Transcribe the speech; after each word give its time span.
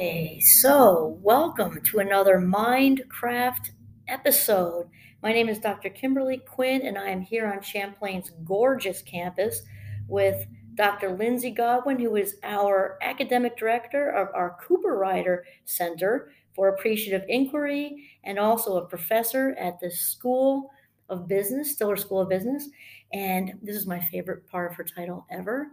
Okay, 0.00 0.40
so 0.40 1.18
welcome 1.20 1.78
to 1.82 1.98
another 1.98 2.38
Mindcraft 2.38 3.72
episode. 4.08 4.88
My 5.22 5.30
name 5.30 5.50
is 5.50 5.58
Dr. 5.58 5.90
Kimberly 5.90 6.38
Quinn, 6.38 6.80
and 6.86 6.96
I 6.96 7.10
am 7.10 7.20
here 7.20 7.52
on 7.52 7.60
Champlain's 7.60 8.30
gorgeous 8.46 9.02
campus 9.02 9.60
with 10.08 10.46
Dr. 10.74 11.10
Lindsey 11.18 11.50
Godwin, 11.50 11.98
who 11.98 12.16
is 12.16 12.36
our 12.42 12.96
academic 13.02 13.58
director 13.58 14.08
of 14.08 14.28
our 14.34 14.56
Cooperrider 14.66 15.40
Center 15.66 16.32
for 16.54 16.68
Appreciative 16.68 17.26
Inquiry 17.28 18.10
and 18.24 18.38
also 18.38 18.78
a 18.78 18.86
professor 18.86 19.54
at 19.60 19.80
the 19.80 19.90
School 19.90 20.70
of 21.10 21.28
Business, 21.28 21.72
Stiller 21.72 21.96
School 21.96 22.20
of 22.22 22.30
Business. 22.30 22.70
And 23.12 23.52
this 23.60 23.76
is 23.76 23.86
my 23.86 24.00
favorite 24.00 24.48
part 24.48 24.70
of 24.70 24.78
her 24.78 24.84
title 24.84 25.26
ever. 25.30 25.68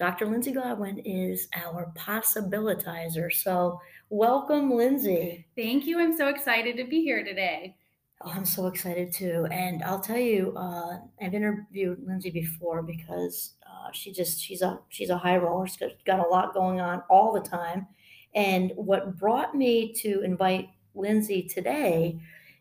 Dr. 0.00 0.24
Lindsey 0.24 0.50
Godwin 0.50 0.98
is 1.00 1.46
our 1.54 1.92
possibilitizer. 1.94 3.30
So, 3.30 3.78
welcome, 4.08 4.70
Lindsey. 4.70 5.46
Thank 5.54 5.84
you. 5.84 6.00
I'm 6.00 6.16
so 6.16 6.28
excited 6.28 6.78
to 6.78 6.84
be 6.84 7.02
here 7.02 7.22
today. 7.22 7.76
Oh, 8.22 8.30
I'm 8.34 8.46
so 8.46 8.66
excited 8.66 9.12
too. 9.12 9.46
And 9.50 9.82
I'll 9.82 10.00
tell 10.00 10.18
you, 10.18 10.54
uh, 10.56 11.00
I've 11.20 11.34
interviewed 11.34 12.02
Lindsey 12.06 12.30
before 12.30 12.82
because 12.82 13.56
uh, 13.66 13.90
she 13.92 14.10
just 14.10 14.40
she's 14.40 14.62
a 14.62 14.78
she's 14.88 15.10
a 15.10 15.18
high 15.18 15.36
roller. 15.36 15.66
She's 15.66 15.76
got, 15.76 15.90
got 16.06 16.26
a 16.26 16.28
lot 16.30 16.54
going 16.54 16.80
on 16.80 17.02
all 17.10 17.34
the 17.34 17.46
time. 17.46 17.86
And 18.34 18.72
what 18.76 19.18
brought 19.18 19.54
me 19.54 19.92
to 19.96 20.22
invite 20.22 20.70
Lindsey 20.94 21.42
today 21.42 22.18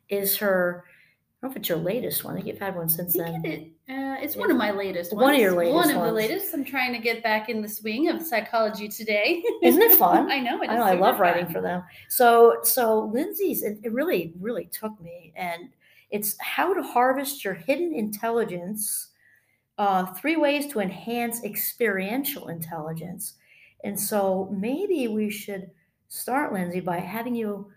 is 0.09 0.35
her 0.38 0.83
don't 1.41 1.49
know 1.49 1.53
if 1.53 1.57
it's 1.57 1.70
your 1.70 1.77
latest 1.77 2.25
one. 2.25 2.34
I 2.34 2.38
think 2.38 2.48
you've 2.48 2.59
had 2.59 2.75
one 2.75 2.89
since 2.89 3.13
then. 3.13 3.45
It, 3.45 3.71
uh, 3.89 4.17
it's 4.21 4.35
one 4.35 4.52
of 4.52 4.57
my 4.57 4.71
latest 4.71 5.13
Ones. 5.13 5.23
One 5.23 5.35
of 5.35 5.39
your 5.39 5.53
latest 5.53 5.73
ones. 5.73 5.88
One 5.88 5.95
of 5.95 6.02
ones. 6.02 6.09
the 6.09 6.16
latest. 6.16 6.53
I'm 6.53 6.66
trying 6.66 6.91
to 6.91 6.99
get 6.99 7.23
back 7.23 7.47
in 7.47 7.61
the 7.61 7.67
swing 7.67 8.09
of 8.09 8.21
psychology 8.21 8.89
today. 8.89 9.41
Isn't 9.63 9.81
it 9.81 9.95
fun? 9.97 10.30
I 10.30 10.39
know. 10.39 10.61
It 10.61 10.70
I 10.70 10.75
know 10.75 10.83
I 10.83 10.95
love 10.95 11.20
writing 11.20 11.47
for 11.47 11.61
them. 11.61 11.83
So 12.09 12.57
so 12.63 13.09
Lindsey's 13.13 13.63
it, 13.63 13.80
it 13.83 13.94
really 13.94 14.33
really 14.39 14.66
took 14.66 15.00
me, 15.00 15.31
and 15.38 15.69
it's 16.11 16.36
how 16.41 16.73
to 16.73 16.83
harvest 16.83 17.45
your 17.45 17.53
hidden 17.53 17.94
intelligence. 17.94 19.08
Uh, 19.78 20.06
three 20.06 20.35
ways 20.35 20.67
to 20.67 20.81
enhance 20.81 21.45
experiential 21.45 22.50
intelligence, 22.50 23.35
and 23.85 23.97
so 23.97 24.50
maybe 24.52 25.08
we 25.08 25.30
should 25.30 25.72
start, 26.09 26.52
Lindsey, 26.52 26.81
by 26.81 27.00
having 27.00 27.33
you 27.33 27.72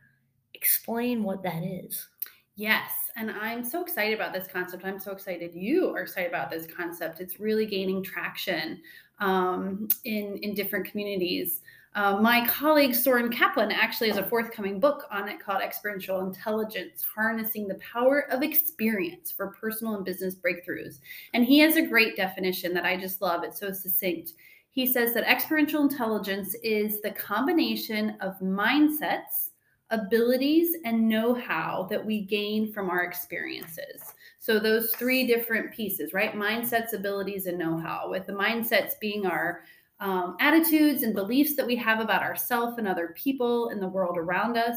explain 0.54 1.22
what 1.22 1.44
that 1.44 1.62
is. 1.62 2.08
Yes. 2.56 2.90
And 3.16 3.30
I'm 3.30 3.64
so 3.64 3.82
excited 3.82 4.14
about 4.14 4.32
this 4.32 4.46
concept. 4.46 4.84
I'm 4.84 4.98
so 4.98 5.12
excited 5.12 5.54
you 5.54 5.90
are 5.90 6.00
excited 6.00 6.28
about 6.28 6.50
this 6.50 6.66
concept. 6.66 7.20
It's 7.20 7.38
really 7.38 7.66
gaining 7.66 8.02
traction 8.02 8.80
um, 9.18 9.88
in, 10.04 10.38
in 10.38 10.54
different 10.54 10.86
communities. 10.86 11.60
Uh, 11.94 12.16
my 12.16 12.46
colleague 12.46 12.94
Soren 12.94 13.30
Kaplan 13.30 13.70
actually 13.70 14.08
has 14.08 14.16
a 14.16 14.24
forthcoming 14.24 14.80
book 14.80 15.04
on 15.10 15.28
it 15.28 15.40
called 15.40 15.60
Experiential 15.60 16.20
Intelligence 16.20 17.04
Harnessing 17.14 17.68
the 17.68 17.74
Power 17.76 18.30
of 18.30 18.42
Experience 18.42 19.30
for 19.30 19.48
Personal 19.48 19.96
and 19.96 20.04
Business 20.04 20.34
Breakthroughs. 20.34 21.00
And 21.34 21.44
he 21.44 21.58
has 21.58 21.76
a 21.76 21.86
great 21.86 22.16
definition 22.16 22.72
that 22.72 22.86
I 22.86 22.96
just 22.96 23.20
love. 23.20 23.44
It's 23.44 23.60
so 23.60 23.72
succinct. 23.72 24.32
He 24.70 24.90
says 24.90 25.12
that 25.12 25.30
experiential 25.30 25.82
intelligence 25.82 26.56
is 26.62 27.02
the 27.02 27.10
combination 27.10 28.16
of 28.22 28.40
mindsets 28.40 29.50
abilities 29.92 30.74
and 30.84 31.08
know 31.08 31.34
how 31.34 31.86
that 31.90 32.04
we 32.04 32.22
gain 32.22 32.72
from 32.72 32.90
our 32.90 33.04
experiences. 33.04 34.02
So, 34.40 34.58
those 34.58 34.90
three 34.96 35.26
different 35.26 35.72
pieces, 35.72 36.12
right? 36.12 36.34
Mindsets, 36.34 36.94
abilities, 36.94 37.46
and 37.46 37.58
know 37.58 37.78
how, 37.78 38.08
with 38.10 38.26
the 38.26 38.32
mindsets 38.32 38.98
being 39.00 39.24
our 39.26 39.62
um, 40.00 40.36
attitudes 40.40 41.04
and 41.04 41.14
beliefs 41.14 41.54
that 41.54 41.66
we 41.66 41.76
have 41.76 42.00
about 42.00 42.22
ourselves 42.22 42.78
and 42.78 42.88
other 42.88 43.14
people 43.16 43.68
in 43.68 43.78
the 43.78 43.86
world 43.86 44.18
around 44.18 44.56
us. 44.56 44.76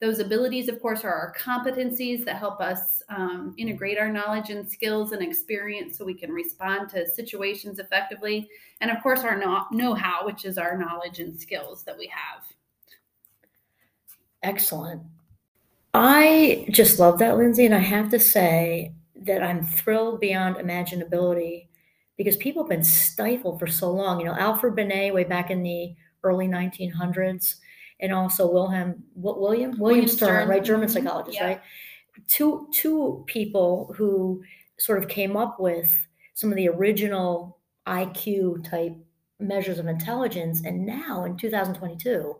Those 0.00 0.18
abilities, 0.18 0.68
of 0.68 0.80
course, 0.80 1.04
are 1.04 1.12
our 1.12 1.34
competencies 1.38 2.24
that 2.24 2.36
help 2.36 2.60
us 2.60 3.02
um, 3.08 3.54
integrate 3.58 3.98
our 3.98 4.10
knowledge 4.10 4.50
and 4.50 4.68
skills 4.68 5.12
and 5.12 5.22
experience 5.22 5.98
so 5.98 6.04
we 6.04 6.14
can 6.14 6.32
respond 6.32 6.88
to 6.90 7.06
situations 7.06 7.78
effectively. 7.78 8.48
And 8.80 8.90
of 8.90 9.00
course, 9.02 9.20
our 9.20 9.38
know 9.70 9.94
how, 9.94 10.24
which 10.24 10.44
is 10.44 10.58
our 10.58 10.76
knowledge 10.76 11.20
and 11.20 11.38
skills 11.38 11.84
that 11.84 11.96
we 11.96 12.06
have. 12.06 12.42
Excellent. 14.42 15.02
I 15.94 16.66
just 16.70 16.98
love 16.98 17.18
that, 17.18 17.36
Lindsey, 17.36 17.66
and 17.66 17.74
I 17.74 17.78
have 17.78 18.10
to 18.10 18.18
say 18.18 18.92
that 19.16 19.42
I'm 19.42 19.64
thrilled 19.64 20.20
beyond 20.20 20.56
imaginability 20.56 21.66
because 22.16 22.36
people 22.38 22.62
have 22.62 22.70
been 22.70 22.82
stifled 22.84 23.58
for 23.58 23.66
so 23.66 23.90
long. 23.90 24.18
You 24.18 24.26
know, 24.26 24.34
Alfred 24.36 24.74
Binet 24.74 25.12
way 25.14 25.24
back 25.24 25.50
in 25.50 25.62
the 25.62 25.94
early 26.24 26.48
1900s, 26.48 27.56
and 28.00 28.12
also 28.12 28.50
Wilhelm 28.50 29.04
Wi- 29.16 29.38
William 29.38 29.70
William 29.72 29.78
William 29.80 30.08
Stern, 30.08 30.28
Stern. 30.28 30.48
right, 30.48 30.64
German 30.64 30.88
Mhm. 30.88 30.92
psychologist, 30.92 31.36
Yeah. 31.38 31.46
right? 31.46 31.60
Two 32.26 32.68
two 32.72 33.24
people 33.26 33.92
who 33.96 34.42
sort 34.78 34.98
of 34.98 35.08
came 35.08 35.36
up 35.36 35.60
with 35.60 36.06
some 36.34 36.50
of 36.50 36.56
the 36.56 36.68
original 36.68 37.58
IQ 37.86 38.58
type 38.64 38.96
measures 39.40 39.78
of 39.78 39.86
intelligence, 39.86 40.62
and 40.64 40.86
now 40.86 41.24
in 41.24 41.36
2022 41.36 42.36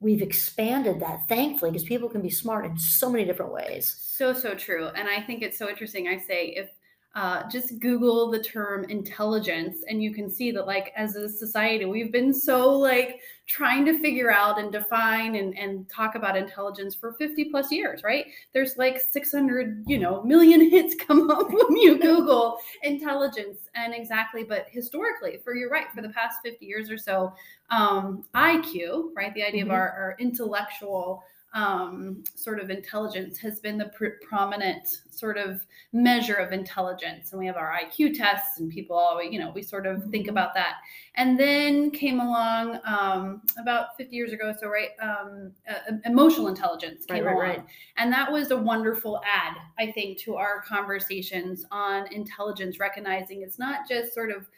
we've 0.00 0.22
expanded 0.22 1.00
that 1.00 1.28
thankfully 1.28 1.70
because 1.70 1.84
people 1.86 2.08
can 2.08 2.20
be 2.20 2.30
smart 2.30 2.64
in 2.66 2.76
so 2.78 3.10
many 3.10 3.24
different 3.24 3.52
ways 3.52 3.96
So, 3.96 4.32
so 4.32 4.54
true. 4.54 4.88
And 4.88 5.08
I 5.08 5.20
think 5.20 5.42
it's 5.42 5.58
so 5.58 5.68
interesting. 5.68 6.08
I 6.08 6.18
say, 6.18 6.48
if 6.48 6.70
uh, 7.14 7.48
just 7.48 7.78
Google 7.78 8.28
the 8.30 8.42
term 8.42 8.84
intelligence, 8.90 9.84
and 9.88 10.02
you 10.02 10.12
can 10.12 10.28
see 10.28 10.50
that, 10.50 10.66
like, 10.66 10.92
as 10.96 11.14
a 11.14 11.28
society, 11.28 11.84
we've 11.84 12.10
been 12.10 12.34
so 12.34 12.72
like 12.76 13.20
trying 13.46 13.84
to 13.84 13.98
figure 14.00 14.32
out 14.32 14.58
and 14.58 14.72
define 14.72 15.36
and, 15.36 15.56
and 15.56 15.88
talk 15.88 16.14
about 16.14 16.36
intelligence 16.36 16.94
for 16.94 17.12
50 17.12 17.44
plus 17.50 17.70
years, 17.70 18.02
right? 18.02 18.26
There's 18.52 18.76
like 18.78 19.00
600, 19.12 19.84
you 19.86 19.98
know, 19.98 20.22
million 20.24 20.68
hits 20.70 20.94
come 20.94 21.30
up 21.30 21.48
when 21.50 21.76
you 21.76 21.98
Google 22.02 22.58
intelligence. 22.82 23.68
And 23.74 23.94
exactly, 23.94 24.42
but 24.44 24.66
historically, 24.70 25.38
for 25.44 25.54
you're 25.54 25.70
right, 25.70 25.86
for 25.94 26.02
the 26.02 26.08
past 26.08 26.38
50 26.42 26.64
years 26.66 26.90
or 26.90 26.96
so, 26.98 27.32
um, 27.70 28.24
IQ, 28.34 29.10
right? 29.14 29.32
The 29.34 29.42
idea 29.44 29.62
Mhm. 29.62 29.66
of 29.66 29.72
our, 29.72 29.90
our 29.90 30.16
intellectual 30.18 31.22
um, 31.54 32.24
sort 32.34 32.58
of 32.60 32.68
intelligence 32.68 33.38
has 33.38 33.60
been 33.60 33.78
the 33.78 33.86
pr- 33.86 34.18
prominent 34.26 35.02
sort 35.10 35.38
of 35.38 35.64
measure 35.92 36.34
of 36.34 36.52
intelligence. 36.52 37.30
And 37.30 37.38
we 37.38 37.46
have 37.46 37.56
our 37.56 37.72
IQ 37.72 38.18
tests, 38.18 38.58
and 38.58 38.68
people 38.68 38.96
always, 38.96 39.32
you 39.32 39.38
know, 39.38 39.52
we 39.54 39.62
sort 39.62 39.86
of 39.86 40.02
think 40.10 40.26
Mhm. 40.26 40.30
about 40.30 40.52
that. 40.54 40.78
And 41.14 41.38
then 41.38 41.92
came 41.92 42.18
along 42.18 42.80
um, 42.84 43.42
about 43.56 43.96
50 43.96 44.16
years 44.16 44.32
ago, 44.32 44.52
so 44.60 44.66
right, 44.68 44.90
um, 45.00 45.52
uh, 45.68 45.92
emotional 46.04 46.48
intelligence 46.48 47.06
Right, 47.08 47.16
came 47.18 47.24
right, 47.26 47.32
along. 47.34 47.46
right. 47.46 47.64
And 47.96 48.12
that 48.12 48.30
was 48.30 48.50
a 48.50 48.56
wonderful 48.56 49.20
add, 49.24 49.56
I 49.78 49.92
think, 49.92 50.18
to 50.22 50.34
our 50.34 50.60
conversations 50.62 51.64
on 51.70 52.12
intelligence, 52.12 52.80
recognizing 52.80 53.42
it's 53.42 53.60
not 53.60 53.88
just 53.88 54.12
sort 54.12 54.32
of 54.32 54.48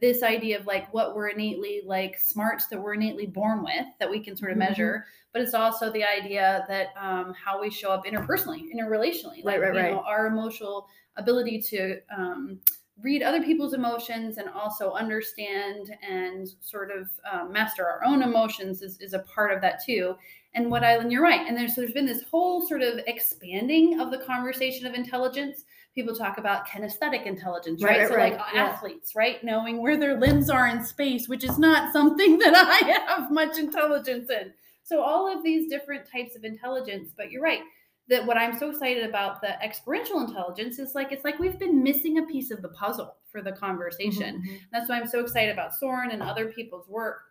this 0.00 0.22
idea 0.22 0.58
of 0.58 0.66
like 0.66 0.92
what 0.92 1.14
we're 1.14 1.28
innately 1.28 1.82
like 1.84 2.18
smarts 2.18 2.66
that 2.66 2.80
we're 2.80 2.94
innately 2.94 3.26
born 3.26 3.62
with 3.62 3.86
that 3.98 4.10
we 4.10 4.20
can 4.20 4.36
sort 4.36 4.50
of 4.50 4.56
Mhm. 4.56 4.60
measure, 4.68 5.06
but 5.32 5.42
it's 5.42 5.54
also 5.54 5.90
the 5.92 6.04
idea 6.04 6.64
that 6.68 6.88
um, 7.00 7.32
how 7.34 7.60
we 7.60 7.70
show 7.70 7.90
up 7.90 8.04
interpersonally, 8.04 8.62
interrelationally, 8.74 9.44
Right, 9.44 9.60
right, 9.60 9.74
you 9.74 9.80
right. 9.80 9.92
know, 9.92 10.00
our 10.00 10.26
emotional 10.26 10.88
ability 11.16 11.60
to 11.62 12.00
um, 12.16 12.60
read 13.02 13.22
other 13.22 13.42
people's 13.42 13.74
emotions 13.74 14.38
and 14.38 14.48
also 14.48 14.92
understand 14.92 15.94
and 16.02 16.48
sort 16.60 16.90
of 16.90 17.08
um, 17.30 17.52
master 17.52 17.86
our 17.86 18.02
own 18.04 18.22
emotions 18.22 18.82
is, 18.82 18.98
is 19.00 19.12
a 19.12 19.18
part 19.20 19.52
of 19.52 19.60
that 19.60 19.82
too. 19.84 20.16
And 20.54 20.70
what 20.70 20.82
I, 20.82 20.96
and 20.96 21.12
you're 21.12 21.22
right. 21.22 21.46
And 21.46 21.56
there's, 21.56 21.74
so 21.74 21.82
there's 21.82 21.92
been 21.92 22.06
this 22.06 22.22
whole 22.22 22.66
sort 22.66 22.80
of 22.82 23.00
expanding 23.06 24.00
of 24.00 24.10
the 24.10 24.18
conversation 24.18 24.86
of 24.86 24.94
intelligence. 24.94 25.64
People 25.96 26.14
talk 26.14 26.36
about 26.38 26.68
kinesthetic 26.68 27.24
intelligence, 27.24 27.82
Right, 27.82 28.00
right? 28.00 28.08
so 28.08 28.14
right. 28.16 28.32
like 28.34 28.40
Yeah. 28.54 28.64
athletes, 28.66 29.16
right? 29.16 29.42
Knowing 29.42 29.80
where 29.80 29.96
their 29.96 30.20
limbs 30.20 30.50
are 30.50 30.68
in 30.68 30.84
space, 30.84 31.26
which 31.26 31.42
is 31.42 31.58
not 31.58 31.92
something 31.92 32.38
that 32.44 32.54
I 32.54 32.86
have 32.86 33.30
much 33.32 33.58
intelligence 33.58 34.28
in. 34.30 34.52
So 34.82 35.00
all 35.02 35.26
of 35.26 35.42
these 35.42 35.68
different 35.70 36.06
types 36.06 36.36
of 36.36 36.44
intelligence, 36.44 37.12
but 37.16 37.30
you're 37.32 37.42
right. 37.42 37.62
That 38.08 38.24
what 38.26 38.36
I'm 38.36 38.56
so 38.56 38.70
excited 38.70 39.04
about 39.08 39.40
the 39.40 39.60
experiential 39.64 40.20
intelligence 40.20 40.78
is 40.78 40.94
like 40.94 41.10
it's 41.12 41.24
like 41.24 41.38
we've 41.40 41.58
been 41.58 41.82
missing 41.82 42.18
a 42.18 42.22
piece 42.26 42.50
of 42.52 42.60
the 42.62 42.68
puzzle 42.68 43.16
for 43.32 43.40
the 43.42 43.52
conversation. 43.52 44.42
Mhm, 44.42 44.48
mhm. 44.48 44.60
That's 44.70 44.88
why 44.90 45.00
I'm 45.00 45.08
so 45.08 45.20
excited 45.20 45.50
about 45.50 45.74
Soren 45.74 46.10
and 46.12 46.22
other 46.22 46.52
people's 46.52 46.86
work 46.88 47.22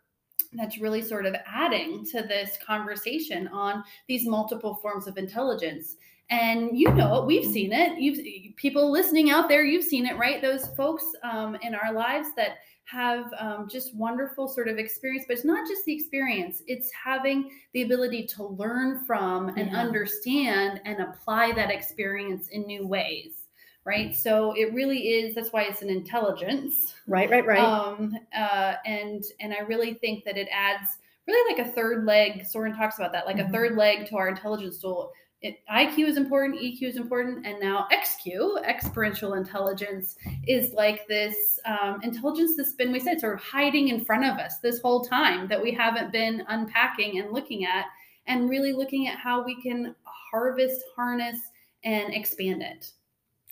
that's 0.54 0.80
really 0.80 1.02
sort 1.02 1.26
of 1.28 1.36
adding 1.46 2.04
to 2.08 2.24
this 2.24 2.58
conversation 2.66 3.48
on 3.50 3.84
these 4.08 4.26
multiple 4.28 4.76
forms 4.82 5.08
of 5.08 5.18
intelligence. 5.18 5.96
And 6.30 6.78
you 6.78 6.92
know 6.92 7.22
it, 7.22 7.26
we've 7.28 7.46
seen 7.46 7.72
it. 7.72 8.00
You've 8.00 8.56
people 8.56 8.90
listening 8.92 9.30
out 9.30 9.48
there, 9.48 9.64
you've 9.64 9.84
seen 9.86 10.06
it, 10.06 10.18
right? 10.18 10.42
Those 10.42 10.68
folks 10.76 11.06
um, 11.24 11.56
in 11.62 11.76
our 11.76 11.94
lives 11.94 12.30
that 12.36 12.58
have 12.86 13.32
um, 13.40 13.68
just 13.70 13.96
wonderful 13.96 14.48
sort 14.48 14.68
of 14.68 14.78
experience, 14.78 15.26
but 15.28 15.36
it's 15.36 15.46
not 15.46 15.68
just 15.68 15.86
the 15.86 15.94
experience, 15.94 16.62
it's 16.68 16.92
having 16.92 17.52
the 17.74 17.82
ability 17.84 18.26
to 18.28 18.44
learn 18.46 19.04
from 19.06 19.50
and 19.50 19.72
Yeah. 19.72 19.78
understand 19.80 20.82
and 20.86 21.00
apply 21.00 21.52
that 21.54 21.72
experience 21.72 22.50
in 22.50 22.66
new 22.66 22.86
ways 22.88 23.42
right 23.86 24.16
so 24.16 24.52
it 24.54 24.74
really 24.74 25.10
is 25.10 25.36
that's 25.36 25.54
why 25.54 25.62
it's 25.62 25.84
an 25.84 25.92
intelligence 25.92 26.96
Right, 27.06 27.30
right, 27.30 27.46
right. 27.46 27.60
um, 27.60 28.18
uh, 28.36 28.74
and 28.86 29.24
and 29.40 29.54
I 29.54 29.60
really 29.60 29.94
think 29.94 30.24
that 30.26 30.38
it 30.38 30.48
adds 30.52 30.98
really 31.28 31.56
like 31.56 31.68
a 31.68 31.72
third 31.72 32.06
leg. 32.06 32.46
Soren 32.46 32.76
talks 32.76 32.98
about 32.98 33.12
that, 33.14 33.26
like 33.26 33.38
Mhm. 33.38 33.50
a 33.50 33.52
third 33.52 33.76
leg 33.78 34.06
to 34.08 34.18
our 34.18 34.28
intelligence 34.30 34.78
stool. 34.78 35.12
It, 35.42 35.60
IQ 35.72 36.08
is 36.08 36.18
important, 36.18 36.60
EQ 36.60 36.84
is 36.84 36.96
important, 36.96 37.46
and 37.46 37.60
now 37.60 37.88
XQ, 37.92 38.64
experiential 38.64 39.34
intelligence, 39.34 40.16
is 40.48 40.74
like 40.74 41.08
this 41.08 41.60
um, 41.66 42.00
intelligence 42.02 42.54
that's 42.58 42.74
been, 42.74 42.92
we 42.92 43.00
said, 43.00 43.20
sort 43.20 43.36
of 43.36 43.42
hiding 43.42 43.90
in 43.90 44.04
front 44.04 44.26
of 44.26 44.38
us 44.38 44.58
this 44.60 44.80
whole 44.80 45.04
time 45.04 45.48
that 45.48 45.62
we 45.62 45.72
haven't 45.72 46.12
been 46.12 46.44
unpacking 46.48 47.20
and 47.20 47.32
looking 47.32 47.66
at, 47.66 47.86
and 48.28 48.50
really 48.50 48.74
looking 48.74 49.08
at 49.08 49.20
how 49.20 49.44
we 49.44 49.62
can 49.62 49.94
harvest, 50.04 50.82
harness, 50.96 51.38
and 51.84 52.14
expand 52.14 52.64
it. 52.64 52.92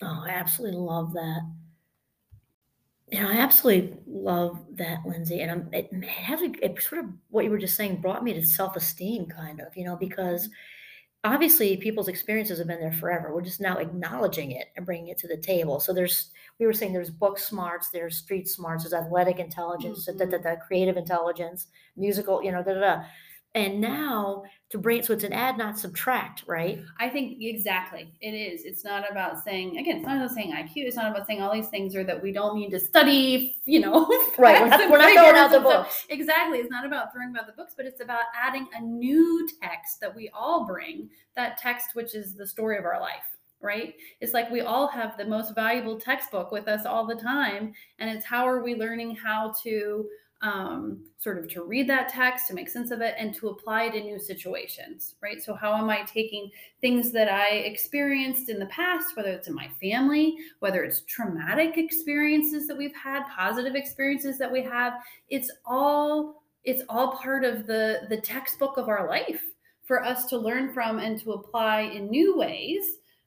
Oh, 0.02 0.24
I 0.26 0.30
absolutely 0.30 0.78
love 0.78 1.12
that. 1.12 1.40
You 3.12 3.20
know, 3.20 3.28
I 3.28 3.34
absolutely 3.34 3.96
love 4.06 4.64
that, 4.72 4.98
Lindsey. 5.06 5.40
And 5.40 5.50
I'm, 5.50 5.68
it 5.72 5.92
has 6.04 6.42
a, 6.42 6.50
it 6.64 6.82
sort 6.82 7.04
of 7.04 7.10
what 7.30 7.44
you 7.44 7.50
were 7.50 7.58
just 7.58 7.76
saying 7.76 8.00
brought 8.00 8.24
me 8.24 8.32
to 8.32 8.44
self 8.44 8.74
esteem, 8.76 9.26
kind 9.26 9.60
of, 9.60 9.76
you 9.76 9.84
know, 9.84 9.96
because 9.96 10.48
obviously 11.24 11.76
people's 11.78 12.08
experiences 12.08 12.58
have 12.58 12.66
been 12.66 12.80
there 12.80 12.92
forever. 12.92 13.34
We're 13.34 13.40
just 13.40 13.60
now 13.60 13.78
acknowledging 13.78 14.52
it 14.52 14.68
and 14.76 14.84
bringing 14.84 15.08
it 15.08 15.18
to 15.18 15.28
the 15.28 15.38
table. 15.38 15.80
So 15.80 15.94
there's, 15.94 16.30
we 16.60 16.66
were 16.66 16.74
saying 16.74 16.92
there's 16.92 17.10
book 17.10 17.38
smarts, 17.38 17.88
there's 17.88 18.18
street 18.18 18.46
smarts, 18.46 18.84
there's 18.84 18.92
athletic 18.92 19.38
intelligence, 19.38 20.04
da, 20.04 20.12
da, 20.12 20.26
da, 20.26 20.38
da, 20.38 20.56
creative 20.56 20.98
intelligence, 20.98 21.68
musical, 21.96 22.44
you 22.44 22.52
know, 22.52 22.62
da, 22.62 22.74
da, 22.74 22.80
da. 22.80 23.02
And 23.54 23.80
now 23.80 24.42
to 24.70 24.78
bring 24.78 24.98
it, 24.98 25.04
so 25.04 25.12
it's 25.12 25.22
an 25.22 25.32
add, 25.32 25.56
not 25.56 25.78
subtract, 25.78 26.42
right? 26.48 26.82
I 26.98 27.08
think 27.08 27.40
exactly 27.40 28.12
it 28.20 28.32
is. 28.32 28.64
It's 28.64 28.82
not 28.82 29.08
about 29.08 29.44
saying 29.44 29.78
again. 29.78 29.98
It's 29.98 30.06
not 30.06 30.16
about 30.16 30.32
saying 30.32 30.52
IQ. 30.52 30.70
It's 30.78 30.96
not 30.96 31.12
about 31.12 31.28
saying 31.28 31.40
all 31.40 31.54
these 31.54 31.68
things 31.68 31.94
or 31.94 32.02
that 32.02 32.20
we 32.20 32.32
don't 32.32 32.56
need 32.56 32.70
to 32.70 32.80
study. 32.80 33.52
You 33.66 33.80
know, 33.80 34.04
Right. 34.38 34.60
We're 34.60 34.68
not, 34.68 34.90
we're 34.90 34.98
not 34.98 35.12
throwing 35.14 35.36
out 35.36 35.50
the 35.50 35.60
books. 35.60 36.04
Exactly. 36.10 36.58
It's 36.58 36.70
not 36.70 36.84
about 36.84 37.14
throwing 37.14 37.34
out 37.34 37.46
the 37.46 37.54
books, 37.54 37.72
but 37.74 37.86
it's 37.86 38.02
about 38.02 38.24
adding 38.38 38.68
a 38.74 38.80
new 38.80 39.48
text 39.62 40.00
that 40.00 40.14
we 40.14 40.28
all 40.34 40.66
bring. 40.66 41.08
That 41.34 41.56
text, 41.56 41.94
which 41.94 42.14
is 42.14 42.34
the 42.34 42.46
story 42.46 42.76
of 42.76 42.84
our 42.84 43.00
life. 43.00 43.24
Right. 43.62 43.94
It's 44.20 44.34
like 44.34 44.50
we 44.50 44.60
all 44.60 44.86
have 44.88 45.16
the 45.16 45.24
most 45.24 45.54
valuable 45.54 45.98
textbook 45.98 46.52
with 46.52 46.68
us 46.68 46.84
all 46.84 47.06
the 47.06 47.14
time, 47.14 47.72
and 47.98 48.10
it's 48.10 48.26
how 48.26 48.46
are 48.46 48.62
we 48.62 48.74
learning 48.74 49.16
how 49.16 49.54
to 49.62 50.06
um, 50.44 51.02
sort 51.18 51.38
of 51.38 51.48
to 51.48 51.64
read 51.64 51.88
that 51.88 52.10
text, 52.10 52.46
to 52.48 52.54
make 52.54 52.68
sense 52.68 52.90
of 52.90 53.00
it, 53.00 53.14
and 53.18 53.34
to 53.36 53.48
apply 53.48 53.84
it 53.84 53.94
in 53.94 54.04
new 54.04 54.18
situations, 54.18 55.14
right? 55.22 55.42
So, 55.42 55.54
how 55.54 55.74
am 55.74 55.88
I 55.88 56.02
taking 56.02 56.50
things 56.82 57.12
that 57.12 57.28
I 57.28 57.48
experienced 57.48 58.50
in 58.50 58.58
the 58.58 58.66
past, 58.66 59.16
whether 59.16 59.30
it's 59.30 59.48
in 59.48 59.54
my 59.54 59.68
family, 59.80 60.36
whether 60.60 60.84
it's 60.84 61.00
traumatic 61.02 61.78
experiences 61.78 62.66
that 62.66 62.76
we've 62.76 62.94
had, 62.94 63.24
positive 63.34 63.74
experiences 63.74 64.36
that 64.38 64.52
we 64.52 64.62
have? 64.62 64.94
It's 65.30 65.50
all 65.64 66.42
it's 66.62 66.82
all 66.90 67.16
part 67.16 67.44
of 67.44 67.66
the 67.66 68.02
the 68.10 68.20
textbook 68.20 68.76
of 68.76 68.88
our 68.88 69.08
life 69.08 69.42
for 69.86 70.04
us 70.04 70.26
to 70.26 70.38
learn 70.38 70.74
from 70.74 70.98
and 70.98 71.18
to 71.20 71.32
apply 71.32 71.80
in 71.80 72.10
new 72.10 72.36
ways 72.36 72.84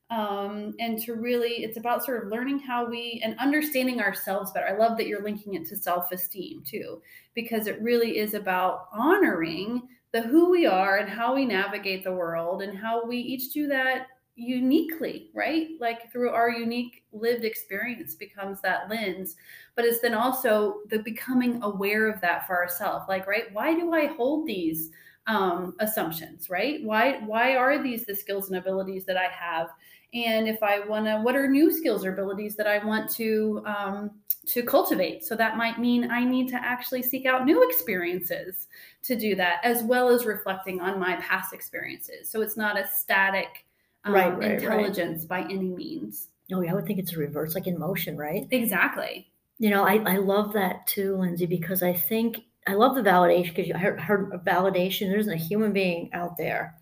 um, 0.09 0.74
and 0.80 0.98
to 1.00 1.15
really 1.15 1.63
it's 1.63 1.77
about 1.77 2.06
sort 2.06 2.24
of 2.24 2.31
learning 2.31 2.59
how 2.59 2.86
we 2.86 3.21
and 3.24 3.38
understanding 3.39 4.00
ourselves 4.00 4.51
better. 4.51 4.68
I 4.68 4.77
love 4.77 4.98
that 4.98 5.07
you're 5.07 5.24
linking 5.24 5.56
it 5.56 5.65
to 5.68 5.75
self-esteem 5.75 6.63
too 6.65 7.01
because 7.33 7.68
it 7.68 7.81
really 7.81 8.18
is 8.18 8.33
about 8.33 8.88
honoring 8.94 9.88
the 10.13 10.21
who 10.21 10.50
we 10.50 10.65
are 10.65 10.98
and 10.98 11.09
how 11.09 11.36
we 11.36 11.45
navigate 11.45 12.04
the 12.04 12.13
world 12.13 12.62
and 12.62 12.77
how 12.77 13.06
we 13.06 13.18
each 13.18 13.51
do 13.51 13.68
that 13.68 14.07
uniquely 14.36 15.30
right? 15.33 15.69
Like 15.80 16.09
through 16.12 16.30
our 16.30 16.50
unique 16.50 17.04
lived 17.12 17.44
experience 17.44 18.15
becomes 18.15 18.62
that 18.62 18.89
lens 18.89 19.36
but 19.75 19.83
it's 19.83 20.00
then 20.00 20.13
also 20.13 20.77
the 20.89 21.00
becoming 21.00 21.62
aware 21.63 22.07
of 22.09 22.21
that 22.21 22.48
for 22.48 22.56
ourselves 22.56 23.06
like 23.09 23.27
right 23.27 23.51
why 23.54 23.74
do 23.74 23.94
i 23.94 24.06
hold 24.06 24.48
these 24.48 24.92
um, 25.27 25.75
assumptions 25.80 26.50
right? 26.50 26.81
Why 26.83 27.19
why 27.25 27.56
are 27.57 27.81
these 27.81 28.06
the 28.06 28.15
skills 28.15 28.48
and 28.48 28.57
abilities 28.57 29.06
that 29.06 29.18
i 29.18 29.25
have 29.25 29.68
and 30.13 30.48
if 30.48 30.62
i 30.63 30.80
want 30.80 31.06
to 31.06 31.18
what 31.21 31.36
are 31.36 31.48
new 31.50 31.71
skills 31.71 32.06
or 32.06 32.13
abilities 32.13 32.56
that 32.56 32.68
i 32.68 32.83
want 32.86 33.09
to 33.09 33.62
um, 33.65 34.12
to 34.45 34.63
cultivate 34.63 35.25
so 35.25 35.36
that 35.36 35.57
might 35.57 35.80
mean 35.80 36.09
i 36.12 36.24
need 36.24 36.48
to 36.48 36.56
actually 36.56 37.04
seek 37.04 37.25
out 37.25 37.45
new 37.45 37.68
experiences 37.69 38.68
to 39.04 39.15
do 39.18 39.36
that 39.36 39.59
as 39.63 39.83
well 39.83 40.09
as 40.09 40.25
reflecting 40.25 40.80
on 40.80 41.00
my 41.00 41.15
past 41.18 41.54
experiences 41.54 42.30
so 42.30 42.42
it's 42.42 42.57
not 42.57 42.80
a 42.80 42.88
static 42.88 43.65
um, 44.06 44.13
Right, 44.13 44.30
right, 44.30 44.39
right. 44.39 44.51
intelligence 44.51 45.25
by 45.25 45.42
any 45.42 45.69
means 45.69 46.30
Oh, 46.54 46.62
yeah, 46.62 46.71
I 46.71 46.75
would 46.75 46.86
think 46.86 47.00
it's 47.00 47.12
a 47.13 47.18
reverse, 47.18 47.56
like 47.56 47.68
in 47.68 47.77
motion, 47.77 48.15
right? 48.15 48.48
exactly 48.51 49.27
You 49.59 49.69
know, 49.69 49.83
I, 49.83 49.95
I 50.06 50.18
love 50.18 50.54
that 50.54 50.88
too, 50.88 51.18
Lindsey, 51.18 51.45
because 51.45 51.83
I 51.83 51.92
think 51.92 52.38
I 52.68 52.74
love 52.74 52.95
the 52.95 53.01
validation 53.01 53.54
because 53.56 53.71
I 53.71 53.77
heard, 53.77 54.00
heard 54.00 54.31
validation. 54.45 55.09
There 55.09 55.19
isn't 55.19 55.33
a 55.33 55.36
human 55.38 55.74
being 55.74 56.09
out 56.13 56.38
there, 56.38 56.75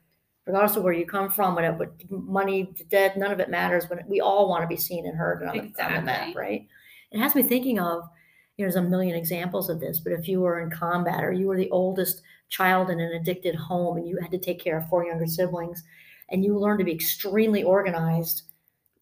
regardless 0.46 0.78
of 0.78 0.84
where 0.84 0.94
you 0.94 1.06
come 1.06 1.30
from, 1.30 1.56
whatever, 1.56 1.78
what 1.78 1.94
money, 2.10 2.74
debt, 2.90 3.18
none 3.18 3.32
of 3.32 3.40
it 3.40 3.50
matters. 3.50 3.86
But 3.86 4.08
we 4.08 4.22
all 4.22 4.48
want 4.48 4.64
to 4.64 4.68
be 4.68 4.78
seen 4.78 5.06
and 5.06 5.18
heard 5.18 5.42
and 5.42 5.50
on, 5.50 5.74
the, 5.76 5.84
on 5.84 5.94
the 5.94 6.02
map, 6.02 6.36
right? 6.36 6.68
It 7.12 7.20
has 7.20 7.36
me 7.36 7.44
thinking 7.44 7.80
of, 7.80 8.04
you 8.58 8.66
know, 8.66 8.72
there's 8.72 8.76
a 8.76 8.90
million 8.90 9.16
examples 9.16 9.70
of 9.70 9.80
this, 9.80 10.00
but 10.00 10.14
if 10.14 10.28
you 10.28 10.42
were 10.42 10.62
in 10.62 10.70
combat 10.70 11.24
or 11.24 11.32
you 11.32 11.48
were 11.48 11.58
the 11.58 11.72
oldest 11.72 12.22
child 12.50 12.90
in 12.90 13.00
an 13.00 13.14
addicted 13.14 13.56
home 13.56 13.98
and 13.98 14.08
you 14.08 14.18
had 14.18 14.32
to 14.32 14.38
take 14.38 14.64
care 14.64 14.78
of 14.78 14.88
four 14.88 15.06
younger 15.06 15.28
siblings 15.28 15.84
and 16.30 16.44
you 16.44 16.58
learned 16.58 16.80
to 16.80 16.86
be 16.86 16.94
extremely 16.94 17.64
organized, 17.64 18.44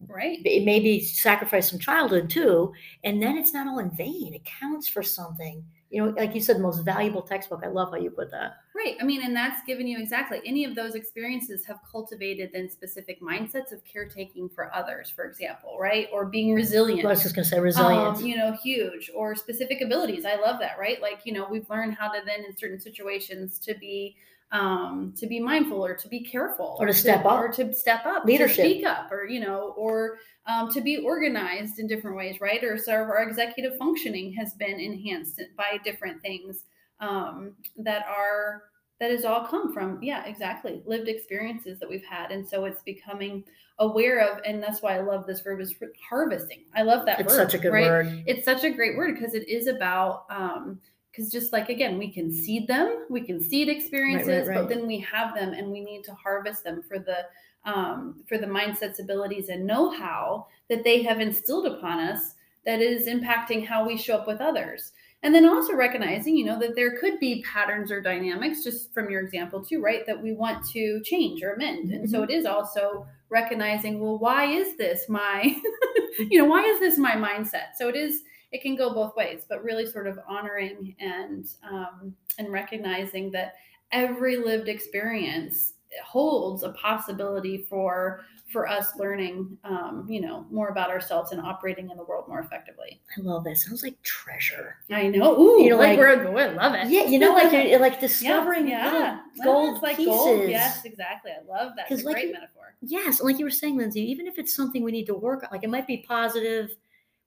right 0.08 0.40
it 0.44 0.64
maybe 0.64 1.00
sacrifice 1.00 1.70
some 1.70 1.78
childhood 1.78 2.28
too 2.28 2.72
and 3.04 3.22
then 3.22 3.38
it's 3.38 3.54
not 3.54 3.66
all 3.66 3.78
in 3.78 3.90
vain 3.90 4.34
it 4.34 4.44
counts 4.44 4.88
for 4.88 5.02
something 5.02 5.64
you 5.94 6.04
know 6.04 6.12
like 6.16 6.34
you 6.34 6.40
said 6.40 6.60
most 6.60 6.80
valuable 6.84 7.22
textbook 7.22 7.62
i 7.64 7.68
love 7.68 7.90
how 7.90 7.96
you 7.96 8.10
put 8.10 8.30
that 8.30 8.56
Right. 8.74 8.96
I 9.00 9.04
mean, 9.04 9.22
and 9.22 9.36
that's 9.36 9.62
given 9.64 9.86
you 9.86 9.98
exactly 10.00 10.40
any 10.44 10.64
of 10.64 10.74
those 10.74 10.96
experiences 10.96 11.64
have 11.64 11.78
cultivated 11.90 12.50
then 12.52 12.68
specific 12.68 13.22
mindsets 13.22 13.70
of 13.70 13.84
caretaking 13.84 14.48
for 14.48 14.74
others, 14.74 15.08
for 15.08 15.24
example, 15.26 15.78
right? 15.80 16.08
Or 16.12 16.26
being 16.26 16.52
resilient. 16.52 17.06
i 17.06 17.08
was 17.08 17.22
just 17.22 17.36
going 17.36 17.44
to 17.44 17.48
say 17.48 17.60
resilience 17.60 18.18
Um, 18.18 18.26
you 18.26 18.36
know, 18.36 18.52
huge 18.52 19.12
or 19.14 19.36
specific 19.36 19.80
abilities. 19.80 20.24
I 20.24 20.34
love 20.34 20.58
that, 20.58 20.76
right? 20.76 21.00
Like, 21.00 21.20
you 21.24 21.32
know, 21.32 21.46
we've 21.48 21.70
learned 21.70 21.94
how 21.94 22.08
to 22.08 22.20
then 22.26 22.44
in 22.44 22.56
certain 22.56 22.80
situations 22.80 23.60
to 23.60 23.74
be 23.74 24.16
um 24.54 25.12
to 25.18 25.26
be 25.26 25.40
mindful 25.40 25.84
or 25.84 25.94
to 25.94 26.08
be 26.08 26.20
careful 26.20 26.76
Or 26.78 26.86
to 26.86 26.94
step 26.94 27.24
up. 27.26 27.38
or 27.40 27.48
to 27.52 27.74
step 27.74 28.06
up 28.06 28.24
Leadership. 28.24 28.64
speak 28.64 28.86
up 28.86 29.10
or 29.12 29.26
you 29.26 29.40
know 29.40 29.74
or 29.76 30.18
um, 30.46 30.70
to 30.72 30.80
be 30.80 30.98
organized 30.98 31.78
in 31.80 31.86
different 31.88 32.16
ways 32.16 32.40
right 32.40 32.62
or 32.62 32.78
so 32.78 32.92
our 32.92 33.22
executive 33.22 33.76
functioning 33.78 34.32
has 34.34 34.54
been 34.54 34.78
enhanced 34.78 35.40
by 35.56 35.78
different 35.84 36.22
things 36.22 36.64
um, 37.00 37.52
that 37.78 38.06
are 38.06 38.62
that 39.00 39.10
has 39.10 39.24
all 39.24 39.44
come 39.44 39.72
from 39.74 40.00
yeah 40.02 40.24
exactly 40.24 40.82
lived 40.86 41.08
experiences 41.08 41.80
that 41.80 41.88
we've 41.90 42.04
had 42.04 42.30
and 42.30 42.46
so 42.48 42.64
it's 42.64 42.82
becoming 42.82 43.42
aware 43.80 44.20
of 44.20 44.40
and 44.46 44.62
that's 44.62 44.82
why 44.82 44.96
i 44.96 45.00
love 45.00 45.26
this 45.26 45.40
verb 45.40 45.60
is 45.60 45.74
harvesting 46.08 46.60
i 46.76 46.82
love 46.82 47.04
that 47.04 47.18
it's 47.18 47.34
verb, 47.34 47.50
such 47.50 47.54
a 47.58 47.62
good 47.62 47.72
right? 47.72 47.86
word 47.90 48.22
it's 48.24 48.44
such 48.44 48.62
a 48.62 48.70
great 48.70 48.96
word 48.96 49.16
because 49.16 49.34
it 49.34 49.48
is 49.48 49.66
about 49.66 50.26
um 50.30 50.78
because 51.14 51.30
just 51.30 51.52
like 51.52 51.68
again 51.68 51.98
we 51.98 52.10
can 52.10 52.32
seed 52.32 52.66
them 52.66 53.06
we 53.08 53.20
can 53.20 53.40
seed 53.40 53.68
experiences 53.68 54.48
right. 54.48 54.58
but 54.58 54.68
then 54.68 54.86
we 54.86 54.98
have 54.98 55.34
them 55.34 55.52
and 55.52 55.70
we 55.70 55.80
need 55.80 56.02
to 56.02 56.14
harvest 56.14 56.64
them 56.64 56.82
for 56.82 56.98
the 56.98 57.18
um 57.64 58.22
for 58.26 58.38
the 58.38 58.46
mindsets 58.46 58.98
abilities 58.98 59.48
and 59.48 59.66
know-how 59.66 60.46
that 60.68 60.84
they 60.84 61.02
have 61.02 61.20
instilled 61.20 61.66
upon 61.66 61.98
us 61.98 62.34
that 62.64 62.80
is 62.80 63.06
impacting 63.06 63.66
how 63.66 63.86
we 63.86 63.96
show 63.96 64.16
up 64.16 64.26
with 64.26 64.40
others. 64.40 64.92
And 65.22 65.34
then 65.34 65.46
also 65.46 65.74
recognizing 65.74 66.36
you 66.36 66.44
know 66.44 66.58
that 66.58 66.76
there 66.76 66.98
could 66.98 67.18
be 67.18 67.42
patterns 67.42 67.90
or 67.90 68.02
dynamics 68.02 68.62
just 68.62 68.92
from 68.92 69.08
your 69.08 69.22
example 69.22 69.64
too 69.64 69.80
right 69.80 70.06
that 70.06 70.22
we 70.22 70.34
want 70.34 70.66
to 70.72 71.00
change 71.02 71.42
or 71.42 71.54
amend 71.54 71.92
and 71.92 72.10
so 72.10 72.22
it 72.22 72.30
is 72.30 72.44
also 72.44 73.06
recognizing 73.30 74.00
well 74.00 74.18
why 74.18 74.44
is 74.44 74.76
this 74.76 75.08
my 75.08 75.56
you 76.18 76.38
know 76.38 76.44
why 76.54 76.62
is 76.62 76.78
this 76.78 76.98
my 76.98 77.12
mindset? 77.12 77.74
So 77.78 77.88
it 77.88 77.96
is 77.96 78.20
it 78.54 78.62
can 78.62 78.76
go 78.76 78.94
both 78.94 79.14
ways 79.16 79.44
but 79.48 79.62
really 79.64 79.84
sort 79.84 80.06
of 80.06 80.18
honoring 80.28 80.94
and 81.00 81.48
um, 81.70 82.14
and 82.38 82.50
recognizing 82.52 83.30
that 83.32 83.54
every 83.92 84.36
lived 84.36 84.68
experience 84.68 85.72
holds 86.04 86.62
a 86.62 86.70
possibility 86.70 87.66
for 87.68 88.24
for 88.52 88.68
us 88.68 88.92
learning 88.96 89.56
um, 89.64 90.06
you 90.08 90.20
know 90.20 90.46
more 90.50 90.68
about 90.68 90.88
ourselves 90.90 91.32
and 91.32 91.40
operating 91.40 91.90
in 91.90 91.96
the 91.96 92.04
world 92.04 92.28
more 92.28 92.40
effectively. 92.40 93.00
I 93.16 93.20
love 93.22 93.42
that. 93.44 93.56
Sounds 93.58 93.82
like 93.82 94.00
treasure. 94.02 94.76
I 94.90 95.08
know. 95.08 95.40
Ooh, 95.40 95.62
You 95.62 95.70
know, 95.70 95.76
like, 95.78 95.98
like- 95.98 95.98
we're 95.98 96.48
i 96.50 96.52
love 96.52 96.74
it. 96.74 96.88
yeah 96.88 97.04
you 97.04 97.18
know 97.18 97.32
like 97.32 97.52
you're 97.52 97.80
like 97.80 97.98
discovering 98.08 98.68
yeah, 98.68 98.92
yeah. 98.92 99.20
gold 99.42 99.82
like 99.82 99.96
pieces. 99.96 100.14
Gold 100.14 100.48
yes 100.48 100.84
exactly. 100.84 101.32
I 101.32 101.42
love 101.50 101.72
that. 101.76 101.90
It's 101.90 102.02
a 102.02 102.06
like 102.06 102.16
great 102.16 102.32
metaphor. 102.32 102.74
Yes 102.82 103.20
like 103.20 103.38
you 103.38 103.44
were 103.44 103.50
saying 103.50 103.76
lindsey 103.76 104.02
even 104.12 104.26
if 104.28 104.38
it's 104.38 104.54
something 104.54 104.84
we 104.84 104.92
need 104.92 105.06
to 105.06 105.14
work 105.14 105.42
on 105.42 105.48
like 105.50 105.64
it 105.64 105.70
might 105.70 105.86
be 105.88 105.98
positive 106.06 106.76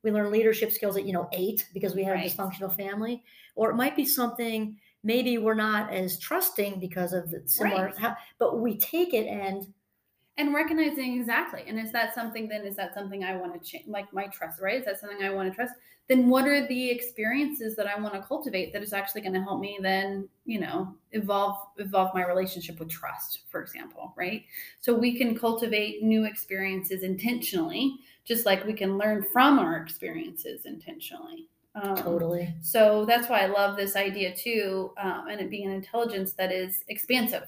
we 0.03 0.11
learn 0.11 0.31
leadership 0.31 0.71
skills 0.71 0.97
at 0.97 1.05
you 1.05 1.13
know 1.13 1.27
eight 1.31 1.67
because 1.73 1.95
we 1.95 2.03
had 2.03 2.13
Right. 2.13 2.31
a 2.31 2.35
dysfunctional 2.35 2.75
family 2.75 3.23
or 3.55 3.71
it 3.71 3.75
might 3.75 3.95
be 3.95 4.05
something 4.05 4.77
maybe 5.03 5.37
we're 5.37 5.53
not 5.53 5.93
as 5.93 6.19
trusting 6.19 6.79
because 6.79 7.13
of 7.13 7.29
the 7.31 7.41
similar 7.45 7.85
Right. 7.85 7.97
how, 7.97 8.15
but 8.37 8.59
we 8.59 8.77
take 8.77 9.13
it 9.13 9.27
and 9.27 9.73
and 10.39 10.53
recognizing 10.53 11.19
exactly 11.19 11.63
and 11.67 11.79
is 11.79 11.91
that 11.91 12.13
something 12.13 12.47
then 12.47 12.61
is 12.65 12.75
that 12.75 12.93
something 12.93 13.23
i 13.23 13.35
want 13.35 13.53
to 13.53 13.59
change 13.69 13.87
like 13.87 14.11
my 14.13 14.27
trust 14.27 14.61
right 14.61 14.79
is 14.79 14.85
that 14.85 14.99
something 14.99 15.23
i 15.23 15.29
want 15.33 15.49
to 15.49 15.55
trust 15.55 15.73
then 16.07 16.29
what 16.29 16.47
are 16.47 16.65
the 16.67 16.89
experiences 16.89 17.75
that 17.75 17.87
i 17.87 17.99
want 17.99 18.13
to 18.13 18.21
cultivate 18.21 18.71
that 18.71 18.83
is 18.83 18.93
actually 18.93 19.21
going 19.21 19.33
to 19.33 19.41
help 19.41 19.59
me 19.59 19.79
then 19.81 20.29
you 20.45 20.59
know 20.59 20.95
evolve 21.11 21.57
evolve 21.77 22.13
my 22.13 22.23
relationship 22.25 22.79
with 22.79 22.89
trust 22.89 23.41
for 23.49 23.61
example 23.61 24.13
right 24.15 24.43
so 24.79 24.93
we 24.93 25.17
can 25.17 25.37
cultivate 25.37 26.03
new 26.03 26.25
experiences 26.25 27.01
intentionally 27.01 27.97
just 28.27 28.45
like 28.45 28.65
we 28.65 28.73
can 28.73 28.97
learn 28.97 29.25
from 29.31 29.57
our 29.57 29.77
experiences 29.77 30.65
intentionally. 30.65 31.47
Um, 31.75 31.95
totally. 31.95 32.55
so 32.59 33.05
that's 33.05 33.29
why 33.29 33.41
i 33.41 33.45
love 33.45 33.77
this 33.77 33.95
idea 33.95 34.35
too 34.35 34.93
um, 34.97 35.27
and 35.29 35.39
it 35.39 35.51
being 35.51 35.67
an 35.67 35.73
intelligence 35.73 36.33
that 36.33 36.51
is 36.51 36.83
expansive. 36.87 37.43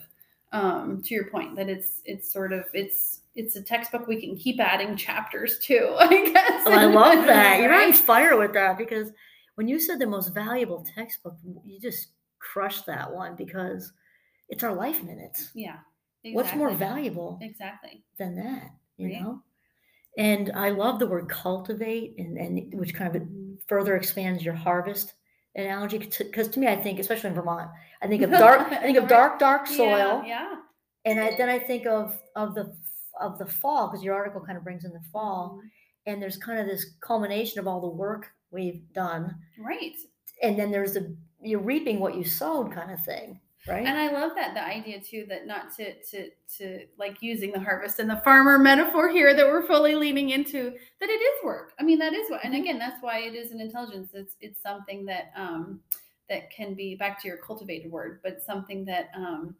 Um, 0.51 1.03
to 1.03 1.13
your 1.13 1.25
point 1.29 1.55
that 1.57 1.69
it's 1.69 2.01
it's 2.05 2.31
sort 2.33 2.53
of 2.53 2.65
it's 2.73 3.21
it's 3.35 3.55
a 3.55 3.61
textbook 3.61 4.07
we 4.07 4.19
can 4.19 4.35
keep 4.35 4.59
adding 4.59 4.95
chapters 4.95 5.59
to 5.59 5.95
i 5.99 6.31
guess. 6.31 6.63
Oh, 6.65 6.73
i 6.73 6.85
love 6.85 7.25
that. 7.27 7.59
You're 7.61 7.73
on 7.73 7.93
fire 7.93 8.37
with 8.37 8.53
that 8.53 8.77
because 8.77 9.11
when 9.55 9.67
you 9.67 9.79
said 9.79 9.99
the 9.99 10.07
most 10.07 10.33
valuable 10.33 10.85
textbook 10.95 11.35
you 11.65 11.79
just 11.79 12.09
crushed 12.39 12.85
that 12.87 13.11
one 13.11 13.35
because 13.35 13.93
it's 14.47 14.63
our 14.63 14.73
life 14.73 15.03
minutes. 15.03 15.49
Yeah 15.53 15.77
exactly. 16.23 16.33
what's 16.33 16.55
more 16.55 16.71
valuable 16.71 17.37
exactly. 17.41 18.03
than 18.17 18.35
that 18.35 18.71
you 18.97 19.07
right? 19.07 19.21
know 19.21 19.41
and 20.17 20.51
i 20.55 20.69
love 20.69 20.99
the 20.99 21.07
word 21.07 21.29
cultivate 21.29 22.15
and, 22.17 22.37
and 22.37 22.73
which 22.73 22.93
kind 22.93 23.15
of 23.15 23.21
mm-hmm. 23.21 23.53
further 23.67 23.95
expands 23.95 24.43
your 24.43 24.53
harvest 24.53 25.13
analogy 25.55 25.97
because 25.97 26.47
to, 26.47 26.53
to, 26.53 26.59
me 26.59 26.67
i 26.67 26.75
think 26.75 26.99
especially 26.99 27.29
in 27.29 27.35
vermont 27.35 27.69
i 28.01 28.07
think 28.07 28.21
of 28.21 28.29
dark 28.31 28.71
i 28.71 28.77
think 28.77 28.97
of 28.97 29.07
dark 29.07 29.39
dark 29.39 29.67
soil 29.67 30.21
yeah, 30.23 30.25
yeah. 30.25 30.55
and 31.05 31.19
I, 31.19 31.35
then 31.37 31.49
i 31.49 31.59
think 31.59 31.85
of 31.85 32.17
of 32.35 32.55
the 32.55 32.75
of 33.19 33.37
the 33.37 33.45
fall 33.45 33.87
because 33.87 34.03
your 34.03 34.15
article 34.15 34.41
kind 34.41 34.57
of 34.57 34.63
brings 34.63 34.85
in 34.85 34.93
the 34.93 35.01
fall 35.11 35.57
mm-hmm. 35.57 35.67
and 36.05 36.21
there's 36.21 36.37
kind 36.37 36.59
of 36.59 36.67
this 36.67 36.93
culmination 37.01 37.59
of 37.59 37.67
all 37.67 37.81
the 37.81 37.89
work 37.89 38.27
we've 38.51 38.81
done 38.93 39.35
right 39.59 39.95
and 40.41 40.57
then 40.57 40.71
there's 40.71 40.95
a 40.95 41.11
you're 41.41 41.59
reaping 41.59 41.99
what 41.99 42.15
you 42.15 42.23
sowed 42.23 42.71
kind 42.71 42.91
of 42.91 43.03
thing 43.03 43.39
right. 43.69 43.85
And 43.85 43.97
i 43.97 44.11
love 44.11 44.31
that 44.35 44.53
the 44.53 44.65
idea 44.65 44.99
too 44.99 45.25
that 45.29 45.47
not 45.47 45.75
to 45.77 45.93
to 46.03 46.29
to 46.57 46.85
like 46.97 47.21
using 47.21 47.51
the 47.51 47.59
harvest 47.59 47.99
and 47.99 48.09
the 48.09 48.17
farmer 48.17 48.57
metaphor 48.57 49.09
here 49.09 49.33
that 49.33 49.45
we're 49.45 49.65
fully 49.65 49.95
leaning 49.95 50.31
into 50.31 50.71
that 50.99 51.09
it 51.09 51.21
is 51.21 51.43
work. 51.43 51.73
I 51.79 51.83
mean 51.83 51.99
that 51.99 52.13
is 52.13 52.29
what 52.29 52.43
and 52.43 52.53
mm-hmm. 52.53 52.63
again 52.63 52.79
that's 52.79 53.01
why 53.01 53.19
it 53.19 53.35
is 53.35 53.51
an 53.51 53.61
intelligence. 53.61 54.09
It's 54.13 54.35
it's 54.41 54.61
something 54.61 55.05
that 55.05 55.31
um 55.35 55.79
that 56.29 56.51
can 56.51 56.73
be 56.73 56.95
back 56.95 57.21
to 57.21 57.27
your 57.27 57.37
cultivated 57.37 57.91
word 57.91 58.19
but 58.23 58.41
something 58.41 58.85
that 58.85 59.09
um 59.15 59.55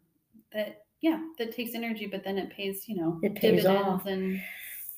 that 0.52 0.84
yeah 1.00 1.20
that 1.38 1.54
takes 1.54 1.74
energy 1.74 2.06
but 2.06 2.24
then 2.24 2.38
it 2.38 2.50
pays 2.50 2.88
you 2.88 2.96
know 2.96 3.18
it 3.22 3.34
pays 3.34 3.66
off. 3.66 4.06
and 4.06 4.40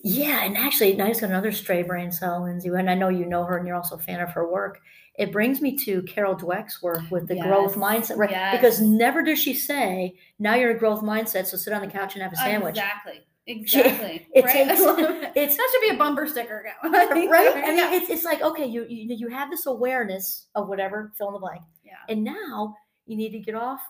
yeah 0.03 0.45
and 0.45 0.57
actually 0.57 1.01
i 1.01 1.09
just 1.09 1.21
got 1.21 1.31
another 1.31 1.53
stray 1.53 1.83
brain 1.83 2.11
cell 2.11 2.43
lindsey 2.43 2.69
and 2.69 2.91
i 2.91 2.95
know 2.95 3.09
you 3.09 3.25
know 3.25 3.45
her 3.45 3.57
and 3.57 3.67
you're 3.67 3.77
also 3.77 3.97
a 3.97 3.99
fan 3.99 4.21
of 4.21 4.31
her 4.31 4.51
work 4.51 4.81
it 5.17 5.31
brings 5.31 5.61
me 5.61 5.77
to 5.77 6.03
Carol 6.03 6.35
Dweck's 6.35 6.83
work 6.83 7.03
with 7.11 7.29
the 7.29 7.37
yes. 7.37 7.47
growth 7.47 7.75
mindset, 7.75 8.17
right? 8.17 8.31
Yes. 8.31 8.57
Because 8.57 8.81
never 8.81 9.23
does 9.23 9.39
she 9.39 9.53
say, 9.53 10.17
"Now 10.39 10.55
you're 10.55 10.71
a 10.71 10.79
growth 10.79 11.03
mindset, 11.03 11.47
so 11.47 11.57
sit 11.57 11.73
on 11.73 11.83
the 11.83 11.87
couch 11.87 12.15
and 12.15 12.23
have 12.23 12.33
a 12.33 12.37
sandwich." 12.37 12.77
Exactly. 12.77 13.21
Exactly. 13.49 14.25
It 14.33 14.45
right? 14.45 14.69
takes 14.69 14.81
it's 14.81 15.57
that 15.57 15.69
should 15.73 15.89
be 15.89 15.93
a 15.93 15.99
bumper 15.99 16.29
sticker, 16.29 16.65
right? 16.85 17.11
I 17.11 17.13
mean, 17.13 17.29
yeah. 17.29 17.93
it's 17.93 18.09
it's 18.09 18.23
like 18.23 18.41
okay, 18.41 18.67
you, 18.67 18.87
you 18.89 19.17
you 19.17 19.29
have 19.31 19.51
this 19.51 19.67
awareness 19.67 20.47
of 20.55 20.69
whatever, 20.69 21.13
fill 21.19 21.27
in 21.27 21.33
the 21.33 21.41
blank, 21.41 21.63
yeah. 21.85 21.95
and 22.09 22.23
now 22.23 22.77
you 23.05 23.17
need 23.17 23.31
to 23.31 23.41
get 23.41 23.57
off 23.57 23.81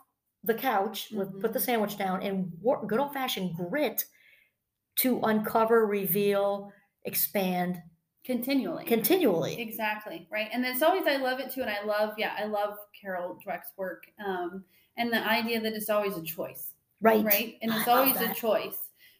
the 0.43 0.55
couch, 0.55 1.11
mm-hmm. 1.13 1.41
put 1.41 1.53
the 1.53 1.59
mm-hmm. 1.59 1.67
sandwich 1.67 1.99
down, 1.99 2.23
and 2.23 2.51
work, 2.63 2.87
good 2.87 2.99
old 2.99 3.13
fashioned 3.13 3.55
grit 3.55 4.03
to 5.03 5.21
uncover, 5.23 5.87
reveal, 5.87 6.73
expand, 7.05 7.83
continually. 8.25 8.85
continually. 8.85 9.61
Exactly 9.61 10.29
right? 10.31 10.49
And 10.53 10.65
it's 10.65 10.83
always 10.83 11.07
i 11.07 11.17
love 11.17 11.41
it 11.41 11.53
too 11.53 11.63
and 11.63 11.71
i 11.71 11.85
love 11.85 12.15
yeah 12.17 12.35
i 12.39 12.45
love 12.45 12.77
carol 13.01 13.39
dweck's 13.45 13.73
work 13.77 14.05
um 14.25 14.65
and 14.97 15.13
the 15.13 15.27
idea 15.27 15.61
that 15.61 15.73
it's 15.73 15.91
always 15.91 16.17
a 16.17 16.23
choice 16.23 16.73
right. 17.01 17.25
right? 17.25 17.57
And 17.63 17.73
it's 17.73 17.89
always 17.89 18.17
a 18.17 18.33
choice 18.33 18.77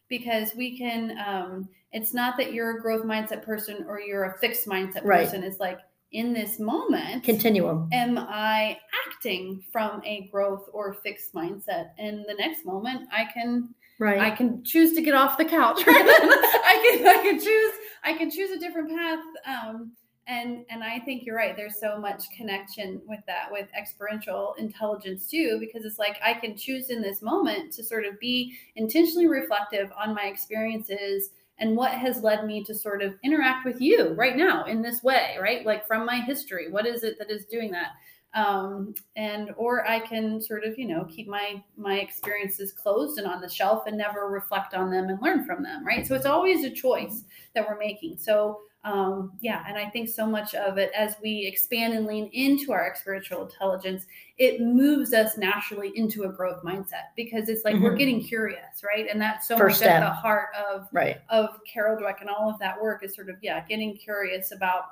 because 0.09 0.55
we 0.55 0.77
can 0.77 1.17
um 1.17 1.67
it's 1.91 2.13
not 2.13 2.37
that 2.37 2.53
you're 2.53 2.77
a 2.77 2.81
growth 2.81 3.03
mindset 3.03 3.43
person 3.43 3.85
or 3.87 3.99
you're 3.99 4.23
a 4.23 4.37
fixed 4.39 4.67
mindset 4.67 5.03
right. 5.03 5.25
person. 5.25 5.43
It's 5.43 5.59
like 5.59 5.79
in 6.11 6.31
this 6.31 6.59
moment 6.59 7.23
continuum. 7.23 7.89
am 7.91 8.19
i 8.19 8.77
acting 9.07 9.63
from 9.71 9.99
a 10.05 10.29
growth 10.31 10.69
or 10.71 10.93
fixed 10.93 11.33
mindset? 11.33 11.89
And 11.97 12.23
the 12.27 12.35
next 12.37 12.65
moment 12.65 13.07
i 13.11 13.25
can 13.33 13.73
right 13.99 14.19
i 14.19 14.31
can 14.31 14.63
choose 14.63 14.93
to 14.93 15.01
get 15.01 15.13
off 15.13 15.37
the 15.37 15.45
couch 15.45 15.85
right 15.85 16.05
i 16.07 16.97
can 16.97 17.07
i 17.07 17.21
can 17.21 17.39
choose 17.39 17.73
I 18.03 18.13
can 18.13 18.29
choose 18.29 18.51
a 18.51 18.59
different 18.59 18.89
path. 18.89 19.23
Um, 19.45 19.91
and 20.27 20.65
and 20.69 20.83
I 20.83 20.99
think 20.99 21.25
you're 21.25 21.35
right. 21.35 21.55
There's 21.55 21.79
so 21.79 21.97
much 21.97 22.23
connection 22.35 23.01
with 23.07 23.19
that, 23.27 23.51
with 23.51 23.67
experiential 23.77 24.55
intelligence 24.57 25.27
too, 25.27 25.57
because 25.59 25.83
it's 25.83 25.99
like 25.99 26.17
I 26.23 26.33
can 26.33 26.55
choose 26.55 26.89
in 26.89 27.01
this 27.01 27.21
moment 27.21 27.73
to 27.73 27.83
sort 27.83 28.05
of 28.05 28.19
be 28.19 28.55
intentionally 28.75 29.27
reflective 29.27 29.91
on 29.97 30.15
my 30.15 30.23
experiences 30.23 31.31
and 31.59 31.75
what 31.75 31.91
has 31.91 32.23
led 32.23 32.45
me 32.45 32.63
to 32.63 32.73
sort 32.73 33.01
of 33.01 33.15
interact 33.23 33.65
with 33.65 33.81
you 33.81 34.13
right 34.13 34.37
now 34.37 34.63
in 34.65 34.81
this 34.81 35.03
way, 35.03 35.37
right? 35.41 35.65
Like 35.65 35.85
from 35.85 36.05
my 36.05 36.21
history, 36.21 36.71
what 36.71 36.85
is 36.85 37.03
it 37.03 37.19
that 37.19 37.29
is 37.29 37.45
doing 37.45 37.71
that? 37.71 37.89
Um, 38.33 38.95
and 39.15 39.51
or 39.57 39.87
I 39.87 39.99
can 39.99 40.41
sort 40.41 40.63
of 40.63 40.77
you 40.77 40.87
know 40.87 41.05
keep 41.05 41.27
my 41.27 41.63
my 41.77 41.99
experiences 41.99 42.71
closed 42.71 43.17
and 43.17 43.27
on 43.27 43.41
the 43.41 43.49
shelf 43.49 43.83
and 43.85 43.97
never 43.97 44.27
reflect 44.27 44.73
on 44.73 44.89
them 44.89 45.09
and 45.09 45.21
learn 45.21 45.45
from 45.45 45.63
them 45.63 45.85
right 45.85 46.05
so 46.05 46.15
it's 46.15 46.25
always 46.25 46.63
a 46.63 46.69
choice 46.69 47.23
that 47.53 47.67
we're 47.67 47.77
making 47.77 48.17
so 48.17 48.61
um, 48.85 49.31
yeah 49.39 49.63
and 49.67 49.77
I 49.77 49.89
think 49.89 50.09
so 50.09 50.25
much 50.25 50.55
of 50.55 50.77
it 50.77 50.91
as 50.97 51.15
we 51.21 51.45
expand 51.45 51.93
and 51.93 52.05
lean 52.05 52.29
into 52.33 52.73
our 52.73 52.87
experiential 52.87 53.43
intelligence 53.43 54.05
it 54.39 54.59
moves 54.59 55.13
us 55.13 55.37
naturally 55.37 55.91
into 55.95 56.23
a 56.23 56.29
growth 56.29 56.63
mindset 56.63 57.13
because 57.15 57.49
it's 57.49 57.63
like 57.63 57.75
mm-hmm. 57.75 57.83
we're 57.83 57.95
getting 57.95 58.21
curious 58.21 58.83
right 58.83 59.05
and 59.09 59.21
that's 59.21 59.47
so 59.47 59.57
First 59.57 59.81
much 59.81 59.87
step. 59.89 60.01
at 60.01 60.09
the 60.09 60.13
heart 60.13 60.49
of 60.55 60.87
right 60.91 61.21
of 61.29 61.59
Carol 61.71 62.01
Dweck 62.01 62.19
and 62.21 62.29
all 62.29 62.49
of 62.49 62.57
that 62.59 62.81
work 62.81 63.03
is 63.03 63.15
sort 63.15 63.29
of 63.29 63.35
yeah 63.43 63.63
getting 63.69 63.95
curious 63.95 64.51
about 64.51 64.85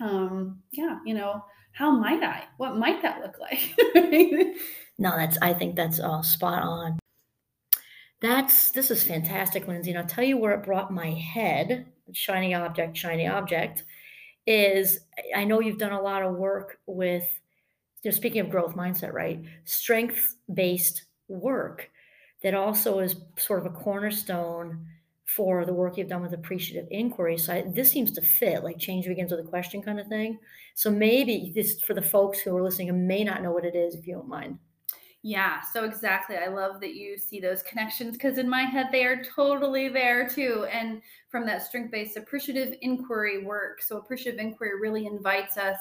um 0.00 0.58
yeah 0.72 0.98
you 1.04 1.12
know 1.12 1.44
how 1.80 1.90
might 1.90 2.22
I? 2.22 2.44
What 2.58 2.76
might 2.76 3.00
that 3.00 3.22
look 3.22 3.38
like? 3.40 3.74
no, 4.98 5.16
that's 5.16 5.38
I 5.40 5.54
think 5.54 5.76
that's 5.76 5.98
uh, 5.98 6.20
spot 6.20 6.62
on. 6.62 6.98
That's 8.20 8.70
this 8.72 8.90
is 8.90 9.02
fantastic, 9.02 9.66
Lindsey. 9.66 9.90
And 9.90 9.98
I'll 9.98 10.06
tell 10.06 10.22
you 10.22 10.36
where 10.36 10.52
it 10.52 10.62
brought 10.62 10.92
my 10.92 11.10
head. 11.12 11.86
Shiny 12.12 12.52
object, 12.52 12.98
shiny 12.98 13.26
object. 13.26 13.84
Is 14.46 15.00
I 15.34 15.44
know 15.44 15.60
you've 15.60 15.78
done 15.78 15.92
a 15.92 16.02
lot 16.02 16.22
of 16.22 16.34
work 16.34 16.80
with. 16.84 17.24
You 18.02 18.10
know, 18.10 18.14
speaking 18.14 18.42
of 18.42 18.50
growth 18.50 18.76
mindset, 18.76 19.14
right? 19.14 19.42
Strength 19.64 20.36
based 20.52 21.04
work 21.28 21.88
that 22.42 22.52
also 22.52 22.98
is 22.98 23.16
sort 23.38 23.60
of 23.60 23.72
a 23.72 23.74
cornerstone 23.74 24.86
for 25.24 25.64
the 25.64 25.72
work 25.72 25.96
you've 25.96 26.08
done 26.08 26.22
with 26.22 26.34
appreciative 26.34 26.88
inquiry. 26.90 27.38
So 27.38 27.54
I, 27.54 27.64
this 27.66 27.90
seems 27.90 28.12
to 28.12 28.20
fit, 28.20 28.64
like 28.64 28.78
change 28.78 29.06
begins 29.06 29.30
with 29.30 29.40
a 29.40 29.48
question 29.48 29.80
kind 29.80 29.98
of 29.98 30.08
thing. 30.08 30.38
So 30.74 30.90
maybe 30.90 31.52
this 31.54 31.80
for 31.82 31.94
the 31.94 32.02
folks 32.02 32.40
who 32.40 32.56
are 32.56 32.62
listening 32.62 32.88
and 32.88 33.06
may 33.06 33.24
not 33.24 33.42
know 33.42 33.52
what 33.52 33.64
it 33.64 33.74
is, 33.74 33.94
if 33.94 34.06
you 34.06 34.14
don't 34.14 34.28
mind. 34.28 34.58
Yeah, 35.22 35.60
so 35.60 35.84
exactly. 35.84 36.36
I 36.36 36.46
love 36.46 36.80
that 36.80 36.94
you 36.94 37.18
see 37.18 37.40
those 37.40 37.62
connections 37.62 38.12
because 38.12 38.38
in 38.38 38.48
my 38.48 38.62
head 38.62 38.86
they 38.90 39.04
are 39.04 39.22
totally 39.22 39.90
there 39.90 40.26
too. 40.26 40.66
And 40.72 41.02
from 41.28 41.44
that 41.46 41.62
strength 41.62 41.90
based 41.90 42.16
appreciative 42.16 42.74
inquiry 42.80 43.44
work, 43.44 43.82
so 43.82 43.98
appreciative 43.98 44.40
inquiry 44.40 44.80
really 44.80 45.06
invites 45.06 45.58
us 45.58 45.76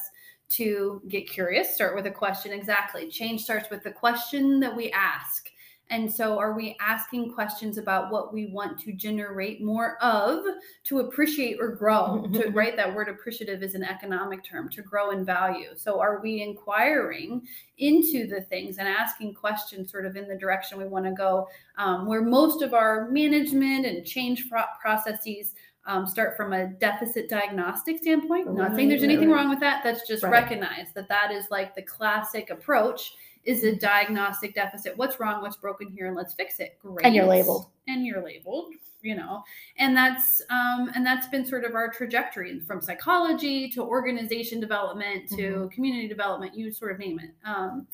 to 0.50 1.02
get 1.08 1.30
curious, 1.30 1.74
start 1.74 1.96
with 1.96 2.08
a 2.08 2.12
question. 2.12 2.52
Exactly. 2.52 3.08
Change 3.10 3.42
starts 3.42 3.70
with 3.70 3.84
the 3.84 3.92
question 3.92 4.60
that 4.60 4.76
we 4.76 4.92
ask. 4.92 5.50
And 5.92 6.12
so, 6.12 6.38
are 6.38 6.54
we 6.54 6.78
asking 6.80 7.34
questions 7.34 7.80
about 7.80 8.12
what 8.12 8.32
we 8.32 8.46
want 8.48 8.80
to 8.82 8.94
generate 8.94 9.64
more 9.64 9.98
of 10.04 10.44
to 10.84 11.00
appreciate 11.00 11.58
or 11.60 11.70
grow? 11.70 12.28
to 12.34 12.50
right, 12.52 12.76
that 12.76 12.94
word 12.94 13.10
appreciative 13.10 13.64
is 13.64 13.74
an 13.74 13.84
economic 13.84 14.44
term 14.44 14.70
to 14.70 14.82
grow 14.84 15.12
in 15.12 15.26
value. 15.26 15.70
So, 15.76 16.00
are 16.00 16.22
we 16.22 16.44
inquiring 16.44 17.42
into 17.80 18.28
the 18.28 18.42
things 18.42 18.78
and 18.78 18.88
asking 18.88 19.34
questions 19.34 19.92
sort 19.92 20.06
of 20.06 20.16
in 20.16 20.28
the 20.28 20.38
direction 20.38 20.78
we 20.78 20.86
want 20.86 21.06
to 21.06 21.12
go, 21.12 21.48
um, 21.78 22.06
where 22.06 22.22
most 22.22 22.62
of 22.62 22.74
our 22.74 23.10
management 23.10 23.86
and 23.86 24.06
change 24.06 24.46
processes 24.82 25.56
um, 25.86 26.06
start 26.06 26.38
from 26.38 26.54
a 26.54 26.68
deficit 26.68 27.30
diagnostic 27.30 27.98
standpoint. 27.98 28.46
Right, 28.48 28.56
Not 28.56 28.76
saying 28.76 28.90
there's 28.90 29.02
anything 29.02 29.32
right. 29.32 29.38
wrong 29.38 29.50
with 29.50 29.60
that. 29.62 29.84
That's 29.84 30.08
just 30.08 30.22
right. 30.22 30.32
recognize 30.32 30.94
that 30.94 31.08
that 31.10 31.32
is 31.32 31.46
like 31.50 31.74
the 31.74 31.82
classic 31.82 32.52
approach 32.52 33.14
is 33.50 33.64
a 33.64 33.76
diagnostic 33.76 34.54
deficit. 34.54 34.96
What's 34.96 35.20
wrong? 35.20 35.42
What's 35.42 35.58
broken 35.58 35.90
here? 35.90 36.06
And 36.06 36.16
let's 36.16 36.34
fix 36.34 36.60
it. 36.60 36.78
Great. 36.80 37.06
And 37.06 37.16
you're 37.16 37.26
labeled. 37.26 37.68
And 37.88 38.06
you're 38.06 38.24
labeled. 38.24 38.74
You 39.02 39.16
know, 39.16 39.44
and 39.78 39.96
that's 39.96 40.42
um, 40.50 40.92
and 40.94 41.06
that's 41.06 41.28
been 41.30 41.46
sort 41.46 41.64
of 41.64 41.74
our 41.74 41.90
trajectory 41.90 42.60
from 42.60 42.82
psychology 42.82 43.70
to 43.70 43.82
organization 43.82 44.60
development 44.60 45.30
to 45.30 45.36
mm-hmm. 45.36 45.68
community 45.70 46.10
development. 46.10 46.54
You 46.54 46.70
sort 46.70 46.92
of 46.92 47.00
name 47.00 47.18
it. 47.18 47.32
Um, 47.46 47.88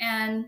and 0.00 0.46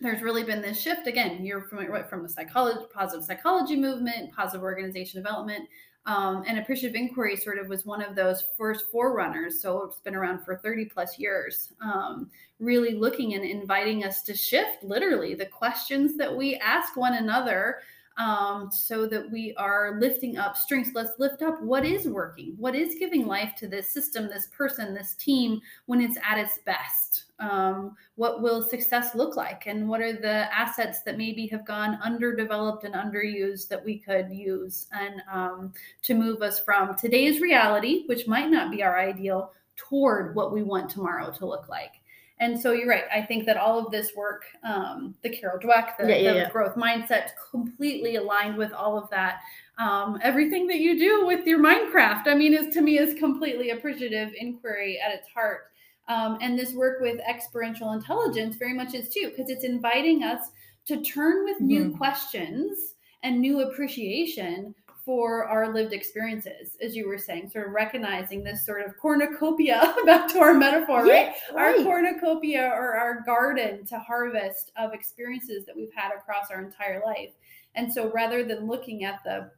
there's 0.00 0.22
really 0.22 0.44
been 0.44 0.62
this 0.62 0.80
shift 0.80 1.08
again 1.08 1.44
you're 1.44 1.62
from 1.62 1.84
from 2.08 2.22
the 2.22 2.28
psychology 2.28 2.86
positive 2.92 3.24
psychology 3.24 3.74
movement 3.74 4.32
positive 4.32 4.62
organization 4.62 5.20
development 5.20 5.68
um, 6.08 6.42
and 6.46 6.58
appreciative 6.58 6.96
inquiry 6.96 7.36
sort 7.36 7.58
of 7.58 7.68
was 7.68 7.84
one 7.84 8.00
of 8.00 8.16
those 8.16 8.44
first 8.56 8.86
forerunners 8.90 9.60
so 9.60 9.82
it's 9.82 10.00
been 10.00 10.14
around 10.14 10.42
for 10.42 10.56
30 10.56 10.86
plus 10.86 11.18
years. 11.18 11.74
Um, 11.82 12.30
really 12.60 12.94
looking 12.94 13.34
and 13.34 13.44
inviting 13.44 14.04
us 14.04 14.22
to 14.22 14.34
shift 14.34 14.82
literally 14.82 15.34
the 15.34 15.46
questions 15.46 16.16
that 16.16 16.34
we 16.34 16.56
ask 16.56 16.96
one 16.96 17.14
another 17.14 17.80
um, 18.18 18.68
so 18.72 19.06
that 19.06 19.30
we 19.30 19.54
are 19.56 19.96
lifting 20.00 20.36
up 20.36 20.56
strengths. 20.56 20.90
Let's 20.94 21.18
lift 21.18 21.42
up 21.42 21.62
what 21.62 21.84
is 21.84 22.06
working, 22.06 22.54
what 22.58 22.74
is 22.74 22.96
giving 22.98 23.26
life 23.26 23.54
to 23.58 23.68
this 23.68 23.88
system, 23.88 24.26
this 24.26 24.48
person, 24.48 24.92
this 24.92 25.14
team 25.14 25.60
when 25.86 26.00
it's 26.00 26.18
at 26.28 26.38
its 26.38 26.58
best. 26.66 27.24
Um, 27.38 27.94
what 28.16 28.42
will 28.42 28.60
success 28.60 29.14
look 29.14 29.36
like, 29.36 29.68
and 29.68 29.88
what 29.88 30.00
are 30.00 30.12
the 30.12 30.52
assets 30.52 31.02
that 31.02 31.16
maybe 31.16 31.46
have 31.46 31.64
gone 31.64 32.00
underdeveloped 32.02 32.82
and 32.82 32.94
underused 32.94 33.68
that 33.68 33.84
we 33.84 33.96
could 33.98 34.28
use, 34.32 34.88
and 34.92 35.22
um, 35.32 35.72
to 36.02 36.14
move 36.14 36.42
us 36.42 36.58
from 36.58 36.96
today's 36.96 37.40
reality, 37.40 38.02
which 38.06 38.26
might 38.26 38.50
not 38.50 38.72
be 38.72 38.82
our 38.82 38.98
ideal, 38.98 39.52
toward 39.76 40.34
what 40.34 40.52
we 40.52 40.64
want 40.64 40.90
tomorrow 40.90 41.30
to 41.30 41.46
look 41.46 41.68
like. 41.68 42.00
And 42.40 42.60
so 42.60 42.72
you're 42.72 42.88
right. 42.88 43.04
I 43.12 43.22
think 43.22 43.46
that 43.46 43.56
all 43.56 43.84
of 43.84 43.90
this 43.90 44.12
work, 44.16 44.44
um, 44.62 45.14
the 45.22 45.30
Carol 45.30 45.58
Dweck, 45.58 45.96
the, 45.98 46.08
yeah, 46.08 46.16
yeah, 46.16 46.32
the 46.32 46.38
yeah. 46.40 46.50
growth 46.50 46.76
mindset, 46.76 47.30
completely 47.50 48.16
aligned 48.16 48.56
with 48.56 48.72
all 48.72 48.96
of 48.96 49.10
that. 49.10 49.40
Um, 49.78 50.18
everything 50.22 50.66
that 50.68 50.78
you 50.78 50.98
do 50.98 51.26
with 51.26 51.46
your 51.46 51.58
Mindcraft, 51.58 52.26
I 52.26 52.34
mean, 52.34 52.54
is 52.54 52.72
to 52.74 52.80
me 52.80 52.98
is 52.98 53.18
completely 53.18 53.70
appreciative 53.70 54.32
inquiry 54.38 55.00
at 55.04 55.12
its 55.12 55.28
heart. 55.28 55.70
Um, 56.08 56.38
and 56.40 56.58
this 56.58 56.72
work 56.72 57.00
with 57.00 57.20
experiential 57.28 57.92
intelligence 57.92 58.56
very 58.56 58.72
much 58.72 58.94
is 58.94 59.08
too, 59.08 59.30
because 59.30 59.50
it's 59.50 59.64
inviting 59.64 60.22
us 60.22 60.50
to 60.86 61.02
turn 61.02 61.44
with 61.44 61.56
mm-hmm. 61.56 61.66
new 61.66 61.96
questions 61.96 62.94
and 63.22 63.40
new 63.40 63.62
appreciation 63.62 64.74
for 65.08 65.46
our 65.46 65.72
lived 65.72 65.94
experiences, 65.94 66.76
as 66.82 66.94
you 66.94 67.08
were 67.08 67.16
saying, 67.16 67.48
sort 67.48 67.66
of 67.66 67.72
recognizing 67.72 68.44
this 68.44 68.66
sort 68.66 68.84
of 68.84 68.94
cornucopia, 68.98 69.94
back 70.04 70.30
to 70.30 70.38
our 70.38 70.52
metaphor, 70.52 71.02
right? 71.02 71.32
right? 71.54 71.78
Our 71.78 71.82
cornucopia 71.82 72.66
or 72.66 72.94
our 72.94 73.22
garden 73.22 73.86
to 73.86 73.98
harvest 73.98 74.70
of 74.76 74.92
experiences 74.92 75.64
that 75.64 75.74
we've 75.74 75.94
had 75.94 76.12
across 76.12 76.50
our 76.50 76.60
entire 76.60 77.00
life. 77.06 77.30
And 77.74 77.90
so 77.90 78.12
rather 78.12 78.44
than 78.44 78.66
looking 78.66 79.04
at 79.04 79.20
the 79.24 79.50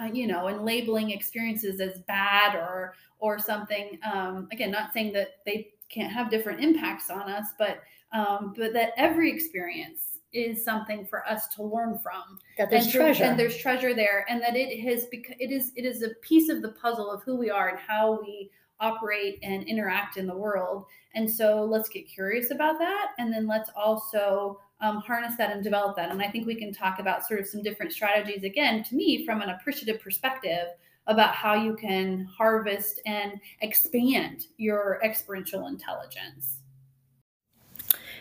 uh, 0.00 0.04
you 0.04 0.28
know, 0.28 0.46
and 0.46 0.64
labeling 0.64 1.10
experiences 1.10 1.80
as 1.80 1.98
bad 2.06 2.54
or 2.54 2.94
or 3.18 3.40
something. 3.40 3.98
Um, 4.04 4.46
again, 4.52 4.70
not 4.70 4.92
saying 4.92 5.12
that 5.14 5.38
they 5.44 5.70
can't 5.88 6.12
have 6.12 6.30
different 6.30 6.62
impacts 6.62 7.10
on 7.10 7.28
us, 7.28 7.46
but 7.58 7.82
um, 8.12 8.54
but 8.56 8.72
that 8.74 8.92
every 8.96 9.32
experience 9.32 10.18
is 10.32 10.64
something 10.64 11.06
for 11.06 11.26
us 11.28 11.48
to 11.48 11.62
learn 11.62 11.98
from. 11.98 12.38
That 12.58 12.70
there's 12.70 12.84
and, 12.84 12.92
treasure. 12.92 13.24
And 13.24 13.38
there's 13.38 13.56
treasure 13.56 13.94
there. 13.94 14.24
And 14.28 14.40
that 14.42 14.56
it 14.56 14.80
has 14.80 15.06
because 15.06 15.36
it 15.38 15.50
is 15.50 15.72
it 15.76 15.84
is 15.84 16.02
a 16.02 16.10
piece 16.22 16.48
of 16.48 16.62
the 16.62 16.72
puzzle 16.72 17.10
of 17.10 17.22
who 17.22 17.36
we 17.36 17.50
are 17.50 17.68
and 17.68 17.78
how 17.78 18.20
we 18.20 18.50
operate 18.80 19.38
and 19.42 19.62
interact 19.64 20.16
in 20.16 20.26
the 20.26 20.36
world. 20.36 20.86
And 21.14 21.30
so 21.30 21.64
let's 21.64 21.88
get 21.88 22.08
curious 22.08 22.50
about 22.50 22.78
that. 22.78 23.12
And 23.18 23.32
then 23.32 23.46
let's 23.46 23.70
also 23.76 24.58
um, 24.80 24.96
harness 24.96 25.36
that 25.36 25.52
and 25.52 25.62
develop 25.62 25.96
that. 25.96 26.10
And 26.10 26.20
I 26.20 26.28
think 26.28 26.46
we 26.46 26.56
can 26.56 26.72
talk 26.72 26.98
about 26.98 27.26
sort 27.26 27.38
of 27.38 27.46
some 27.46 27.62
different 27.62 27.92
strategies 27.92 28.42
again, 28.42 28.82
to 28.84 28.96
me, 28.96 29.24
from 29.24 29.40
an 29.40 29.50
appreciative 29.50 30.00
perspective 30.00 30.66
about 31.06 31.34
how 31.34 31.54
you 31.54 31.74
can 31.74 32.24
harvest 32.24 33.00
and 33.06 33.40
expand 33.60 34.46
your 34.56 35.00
experiential 35.04 35.68
intelligence. 35.68 36.61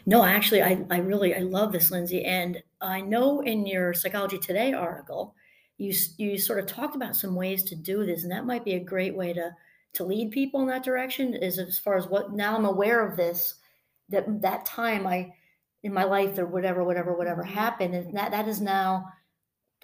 No, 0.06 0.24
actually, 0.24 0.64
I, 0.64 0.84
I 0.90 0.98
really 0.98 1.36
I 1.36 1.40
love 1.40 1.72
this, 1.72 1.92
Lindsey, 1.92 2.26
and 2.26 2.62
I 2.82 3.02
know 3.02 3.42
in 3.42 3.66
your 3.66 3.94
Psychology 3.94 4.38
Today 4.38 4.74
article, 4.74 5.36
you 5.78 5.94
you 6.18 6.38
sort 6.38 6.60
of 6.60 6.66
talked 6.66 6.96
about 6.96 7.16
some 7.16 7.36
ways 7.36 7.64
to 7.64 7.76
do 7.76 8.06
this, 8.06 8.24
and 8.24 8.32
that 8.32 8.46
might 8.46 8.66
be 8.66 8.74
a 8.74 8.80
great 8.80 9.16
way 9.16 9.34
to 9.34 9.52
to 9.94 10.04
lead 10.04 10.32
people 10.32 10.62
in 10.62 10.68
that 10.68 10.84
direction. 10.84 11.34
Is 11.34 11.60
as 11.60 11.78
far 11.78 11.98
as 11.98 12.08
what 12.08 12.34
now 12.34 12.56
I'm 12.56 12.66
aware 12.66 13.06
of 13.06 13.16
this, 13.16 13.56
that 14.10 14.42
that 14.42 14.66
time 14.66 15.06
I 15.06 15.34
in 15.84 15.94
my 15.94 16.04
life 16.04 16.38
or 16.38 16.46
whatever, 16.46 16.84
whatever, 16.84 17.14
whatever 17.14 17.44
mm-hmm. 17.44 17.54
happened, 17.54 17.96
and 17.96 18.16
that 18.18 18.32
that 18.32 18.48
is 18.48 18.62
now 18.62 19.06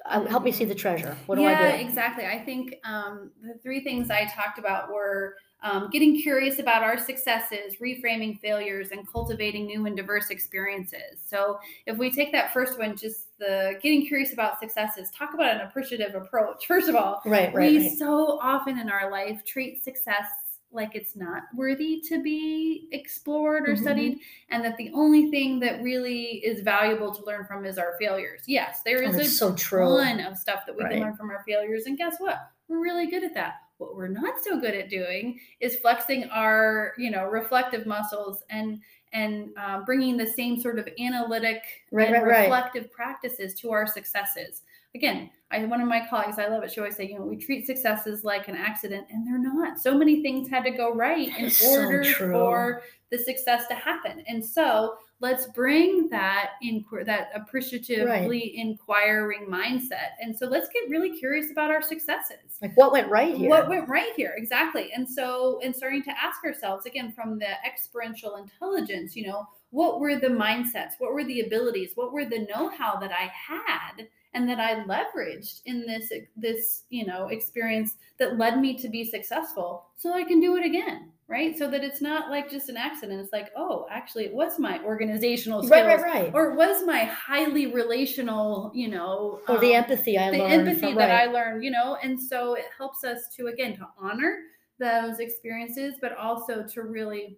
uh, 0.05 0.25
help 0.25 0.43
me 0.43 0.51
see 0.51 0.65
the 0.65 0.75
treasure. 0.75 1.17
What 1.25 1.35
do 1.35 1.41
yeah, 1.41 1.59
I 1.59 1.77
do? 1.77 1.87
exactly. 1.87 2.25
I 2.25 2.39
think 2.39 2.75
um, 2.83 3.31
the 3.41 3.57
three 3.61 3.83
things 3.83 4.09
I 4.09 4.25
talked 4.25 4.59
about 4.59 4.89
were 4.89 5.35
um, 5.63 5.89
getting 5.91 6.21
curious 6.21 6.59
about 6.59 6.83
our 6.83 6.97
successes, 6.97 7.75
reframing 7.81 8.39
failures, 8.39 8.89
and 8.91 9.07
cultivating 9.11 9.65
new 9.65 9.85
and 9.85 9.97
diverse 9.97 10.29
experiences. 10.29 11.19
So, 11.25 11.59
if 11.85 11.97
we 11.97 12.11
take 12.11 12.31
that 12.31 12.53
first 12.53 12.77
one, 12.77 12.95
just 12.95 13.37
the 13.39 13.79
getting 13.81 14.05
curious 14.05 14.33
about 14.33 14.59
successes, 14.59 15.09
talk 15.11 15.33
about 15.33 15.55
an 15.55 15.61
appreciative 15.61 16.15
approach. 16.15 16.65
First 16.67 16.89
of 16.89 16.95
all, 16.95 17.21
right, 17.25 17.53
right. 17.53 17.71
We 17.71 17.89
right. 17.89 17.97
so 17.97 18.39
often 18.41 18.77
in 18.77 18.89
our 18.89 19.11
life 19.11 19.43
treat 19.45 19.83
success 19.83 20.25
like 20.71 20.95
it's 20.95 21.15
not 21.15 21.43
worthy 21.55 22.01
to 22.01 22.21
be 22.21 22.87
explored 22.91 23.67
or 23.67 23.73
mm-hmm. 23.73 23.83
studied 23.83 24.19
and 24.49 24.63
that 24.63 24.75
the 24.77 24.91
only 24.93 25.31
thing 25.31 25.59
that 25.59 25.81
really 25.81 26.41
is 26.45 26.61
valuable 26.61 27.13
to 27.13 27.23
learn 27.25 27.45
from 27.45 27.65
is 27.65 27.77
our 27.77 27.95
failures 27.99 28.41
yes 28.47 28.81
there 28.83 29.01
is 29.01 29.15
oh, 29.15 29.19
a 29.19 29.25
so 29.25 29.55
true. 29.55 29.85
ton 29.85 30.19
of 30.19 30.37
stuff 30.37 30.65
that 30.65 30.75
we 30.75 30.83
right. 30.83 30.93
can 30.93 31.01
learn 31.01 31.15
from 31.15 31.29
our 31.29 31.41
failures 31.47 31.85
and 31.85 31.97
guess 31.97 32.15
what 32.19 32.51
we're 32.67 32.81
really 32.81 33.07
good 33.07 33.23
at 33.23 33.33
that 33.33 33.61
what 33.77 33.95
we're 33.95 34.07
not 34.07 34.35
so 34.43 34.59
good 34.59 34.73
at 34.73 34.89
doing 34.89 35.39
is 35.59 35.75
flexing 35.77 36.25
our 36.25 36.93
you 36.97 37.11
know 37.11 37.25
reflective 37.25 37.85
muscles 37.85 38.43
and 38.49 38.79
and 39.13 39.49
uh, 39.57 39.81
bringing 39.85 40.17
the 40.17 40.27
same 40.27 40.59
sort 40.59 40.77
of 40.77 40.87
analytic 40.99 41.61
right, 41.91 42.13
and 42.13 42.27
right, 42.27 42.41
reflective 42.41 42.83
right. 42.83 42.91
practices 42.91 43.53
to 43.53 43.71
our 43.71 43.87
successes 43.87 44.63
again, 44.97 45.29
I 45.51 45.63
one 45.65 45.79
of 45.79 45.87
my 45.87 46.05
colleagues, 46.09 46.39
I 46.39 46.47
love 46.47 46.63
it. 46.63 46.71
She 46.71 46.79
always 46.79 46.95
say, 46.95 47.07
you 47.07 47.17
know, 47.17 47.25
we 47.25 47.37
treat 47.37 47.65
successes 47.65 48.23
like 48.23 48.47
an 48.47 48.55
accident, 48.55 49.07
and 49.09 49.25
they're 49.25 49.39
not. 49.39 49.79
So 49.79 49.97
many 49.97 50.21
things 50.21 50.49
had 50.49 50.63
to 50.63 50.71
go 50.71 50.93
right 50.93 51.29
in 51.37 51.51
order 51.69 52.03
so 52.03 52.13
for 52.13 52.83
the 53.11 53.17
success 53.17 53.67
to 53.67 53.75
happen. 53.75 54.23
And 54.27 54.43
so 54.43 54.95
let's 55.19 55.47
bring 55.47 56.07
that 56.09 56.51
in 56.61 56.85
that 57.05 57.29
appreciatively 57.33 58.05
right. 58.05 58.51
inquiring 58.53 59.47
mindset. 59.47 60.11
And 60.21 60.37
so 60.37 60.45
let's 60.45 60.69
get 60.69 60.89
really 60.89 61.17
curious 61.17 61.51
about 61.51 61.71
our 61.71 61.81
successes. 61.81 62.57
Like 62.61 62.75
what 62.77 62.91
went 62.91 63.09
right 63.09 63.35
here? 63.35 63.49
What 63.49 63.67
went 63.67 63.89
right 63.89 64.13
here? 64.15 64.33
Exactly. 64.37 64.91
And 64.95 65.09
so 65.09 65.59
and 65.63 65.75
starting 65.75 66.03
to 66.03 66.11
ask 66.11 66.43
ourselves 66.43 66.85
again 66.85 67.11
from 67.11 67.39
the 67.39 67.49
experiential 67.65 68.35
intelligence, 68.35 69.15
you 69.15 69.27
know, 69.27 69.47
what 69.71 69.99
were 69.99 70.17
the 70.17 70.27
mindsets? 70.27 70.93
What 70.99 71.13
were 71.13 71.23
the 71.23 71.41
abilities? 71.41 71.91
What 71.95 72.13
were 72.13 72.25
the 72.25 72.47
know-how 72.49 72.97
that 72.97 73.11
I 73.11 73.31
had? 73.33 74.07
And 74.33 74.47
that 74.49 74.59
I 74.59 74.83
leveraged 74.83 75.61
in 75.65 75.85
this 75.85 76.11
this 76.35 76.83
you 76.89 77.05
know 77.05 77.27
experience 77.27 77.95
that 78.19 78.37
led 78.37 78.59
me 78.59 78.77
to 78.77 78.89
be 78.89 79.03
successful 79.03 79.87
so 79.95 80.13
I 80.13 80.23
can 80.23 80.39
do 80.39 80.55
it 80.57 80.65
again 80.65 81.11
right 81.27 81.57
so 81.57 81.69
that 81.69 81.83
it's 81.83 82.01
not 82.01 82.29
like 82.29 82.49
just 82.49 82.69
an 82.69 82.77
accident 82.77 83.19
it's 83.19 83.33
like 83.33 83.51
oh 83.55 83.85
actually 83.91 84.25
it 84.25 84.33
was 84.33 84.59
my 84.59 84.81
organizational 84.83 85.61
skills 85.61 85.71
right, 85.71 86.01
right, 86.01 86.03
right. 86.03 86.31
or 86.33 86.51
it 86.51 86.55
was 86.55 86.85
my 86.85 87.03
highly 87.03 87.67
relational 87.67 88.71
you 88.73 88.87
know 88.87 89.39
or 89.47 89.55
um, 89.55 89.61
the 89.61 89.73
empathy 89.73 90.17
I 90.17 90.29
learned. 90.29 90.33
the 90.33 90.39
learned 90.39 90.67
empathy 90.69 90.93
that 90.93 91.09
right. 91.09 91.29
I 91.29 91.31
learned 91.31 91.63
you 91.63 91.71
know 91.71 91.97
and 92.01 92.19
so 92.19 92.53
it 92.53 92.65
helps 92.77 93.03
us 93.03 93.27
to 93.35 93.47
again 93.47 93.75
to 93.77 93.87
honor 93.97 94.39
those 94.79 95.19
experiences 95.19 95.95
but 96.01 96.15
also 96.17 96.63
to 96.63 96.83
really 96.83 97.37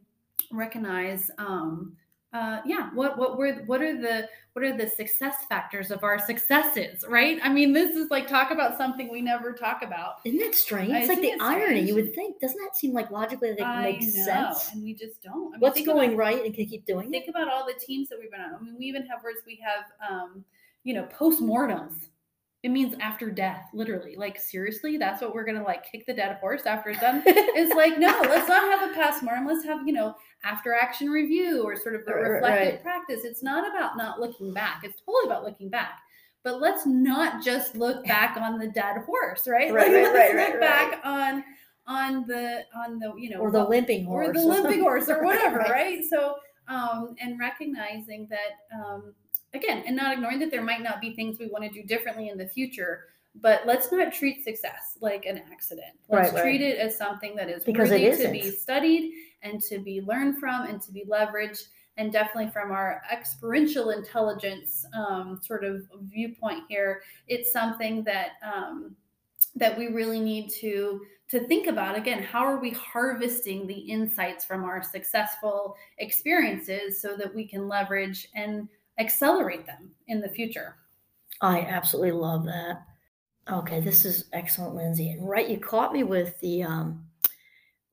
recognize 0.52 1.32
um 1.38 1.96
uh, 2.32 2.60
yeah 2.66 2.90
what 2.94 3.18
what 3.18 3.38
were 3.38 3.54
what 3.66 3.82
are 3.82 4.00
the 4.00 4.28
what 4.54 4.64
are 4.64 4.76
the 4.76 4.88
success 4.88 5.46
factors 5.48 5.90
of 5.90 6.04
our 6.04 6.20
successes 6.20 7.04
right? 7.08 7.40
I 7.44 7.50
mean 7.50 7.74
this 7.74 7.96
is 7.96 8.12
like 8.12 8.28
talk 8.28 8.52
about 8.52 8.78
something 8.78 9.10
we 9.10 9.22
never 9.22 9.54
talk 9.54 9.82
about. 9.82 10.16
Isn't 10.26 10.40
that 10.40 10.54
strange? 10.54 10.92
It's 10.92 11.08
like 11.08 11.22
the 11.22 11.34
irony 11.40 11.82
you 11.82 11.96
would 11.96 12.14
think. 12.14 12.40
Doesn't 12.40 12.60
that 12.60 12.76
seem 12.76 12.94
like 12.94 13.10
logically 13.10 13.54
that 13.54 13.82
makes 13.82 14.14
sense? 14.14 14.70
and 14.74 14.84
we 14.84 14.94
just 14.94 15.22
don't. 15.24 15.48
I 15.48 15.52
mean, 15.52 15.60
what's 15.60 15.82
going 15.82 16.10
about, 16.14 16.20
right 16.20 16.46
and 16.46 16.54
can 16.54 16.66
keep 16.66 16.86
doing 16.86 17.08
it? 17.08 17.12
think 17.12 17.28
it? 17.28 17.32
about 17.32 17.48
all 17.48 17.66
the 17.66 17.74
teams 17.74 18.10
that 18.10 18.20
we've 18.20 18.32
been 18.32 18.42
on. 18.42 18.54
I 18.54 18.60
mean 18.62 18.76
we 18.78 18.86
even 18.86 19.06
have 19.08 19.24
words 19.24 19.40
we 19.46 19.60
have 19.64 19.86
um 20.10 20.44
you 20.84 20.94
know 20.94 21.06
postmortems 21.06 22.10
it 22.62 22.70
means 22.70 22.94
after 23.00 23.32
death, 23.32 23.70
literally. 23.74 24.16
Like 24.18 24.38
seriously, 24.38 24.98
that's 24.98 25.22
what 25.22 25.34
we're 25.34 25.46
gonna 25.46 25.64
like 25.64 25.90
kick 25.90 26.06
the 26.06 26.14
dead 26.14 26.38
horse 26.42 26.66
after 26.66 26.90
it's 26.90 27.00
done. 27.00 27.24
it's 27.26 27.74
like 27.74 27.98
no, 27.98 28.20
let's 28.24 28.50
not 28.50 28.64
have 28.64 28.92
a 28.92 28.94
past 28.94 29.24
mortem. 29.24 29.48
Let's 29.48 29.64
have 29.64 29.88
you 29.88 29.94
know 29.94 30.16
after 30.44 30.74
action 30.74 31.10
review 31.10 31.64
or 31.64 31.78
sort 31.78 31.96
of 31.96 32.06
the 32.06 32.14
reflective 32.14 32.74
right. 32.74 32.84
practice. 32.84 33.24
It's 33.24 33.44
not 33.44 33.70
about 33.70 33.96
not 33.96 34.20
looking 34.20 34.54
back. 34.54 34.82
It's 34.84 35.02
totally 35.06 35.26
about 35.26 35.46
looking 35.46 35.70
back. 35.70 36.00
But 36.44 36.60
let's 36.62 36.86
not 36.86 37.44
just 37.44 37.76
look 37.76 38.06
back 38.06 38.38
on 38.38 38.58
the 38.58 38.68
dead 38.68 38.98
horse, 39.06 39.48
right? 39.48 39.74
Right, 39.74 39.92
like, 39.92 40.14
right, 40.14 40.36
right, 40.36 40.52
look 40.52 40.60
back 40.60 41.00
on 41.04 41.44
on 41.88 42.28
the 42.28 42.66
on 42.76 43.00
the 43.00 43.14
you 43.18 43.30
know 43.30 43.40
or 43.40 43.52
the 43.52 43.64
limping 43.64 44.06
horse 44.06 44.28
or 44.28 44.34
the 44.34 44.46
limping 44.46 44.82
horse 44.82 45.08
or 45.08 45.24
whatever, 45.24 45.60
right. 45.60 45.72
right? 45.72 46.04
So 46.10 46.36
um 46.68 47.16
and 47.22 47.40
recognizing 47.40 48.28
that 48.30 48.78
um 48.78 49.14
again, 49.54 49.84
and 49.86 49.96
not 49.96 50.14
ignoring 50.14 50.40
that 50.40 50.52
there 50.52 50.64
might 50.64 50.82
not 50.82 51.02
be 51.02 51.14
things 51.14 51.40
we 51.40 51.48
want 51.48 51.64
to 51.64 51.70
do 51.70 51.84
differently 51.84 52.30
in 52.30 52.38
the 52.38 52.48
future, 52.48 53.06
but 53.36 53.62
let's 53.66 53.92
not 53.92 54.14
treat 54.14 54.44
success 54.44 54.98
like 55.02 55.26
an 55.26 55.42
accident. 55.52 55.94
Let's 56.10 56.34
right, 56.34 56.42
treat 56.42 56.62
right. 56.62 56.72
it 56.72 56.78
as 56.78 56.98
something 56.98 57.36
that 57.36 57.50
is 57.50 57.64
because 57.64 57.90
worthy 57.90 58.12
to 58.24 58.32
be 58.32 58.52
studied 58.52 59.14
and 59.42 59.62
to 59.64 59.80
be 59.80 60.02
learned 60.02 60.40
from 60.40 60.66
and 60.68 60.82
to 60.82 60.92
be 60.92 61.06
leveraged 61.06 61.64
and 61.98 62.14
definitely 62.14 62.50
from 62.50 62.72
our 62.72 63.02
experiential 63.12 63.90
intelligence 63.90 64.86
um, 64.94 65.40
sort 65.44 65.66
of 65.66 65.84
viewpoint 66.04 66.64
here, 66.70 67.02
it's 67.28 67.52
something 67.52 68.04
that 68.06 68.32
um, 68.42 68.96
that 69.56 69.78
we 69.78 69.88
really 69.88 70.20
need 70.20 70.50
to 70.50 71.02
to 71.30 71.42
think 71.42 71.68
about 71.68 71.98
again 71.98 72.24
how 72.24 72.40
are 72.40 72.60
we 72.60 72.72
harvesting 72.72 73.68
the 73.68 73.74
insights 73.74 74.46
from 74.46 74.64
our 74.64 74.82
successful 74.82 75.76
experiences 75.98 77.02
so 77.02 77.16
that 77.16 77.34
we 77.34 77.46
can 77.46 77.68
leverage 77.68 78.28
and 78.36 78.68
accelerate 79.00 79.66
them 79.66 79.90
in 80.08 80.22
the 80.22 80.30
future 80.30 80.76
i 81.42 81.62
absolutely 81.62 82.12
love 82.12 82.46
that 82.46 82.84
okay 83.52 83.80
this 83.80 84.06
is 84.06 84.26
excellent 84.34 84.76
lindsey 84.76 85.10
and 85.10 85.28
right 85.28 85.50
you 85.50 85.58
caught 85.58 85.94
me 85.94 86.04
with 86.04 86.40
the 86.42 86.64
um, 86.64 87.06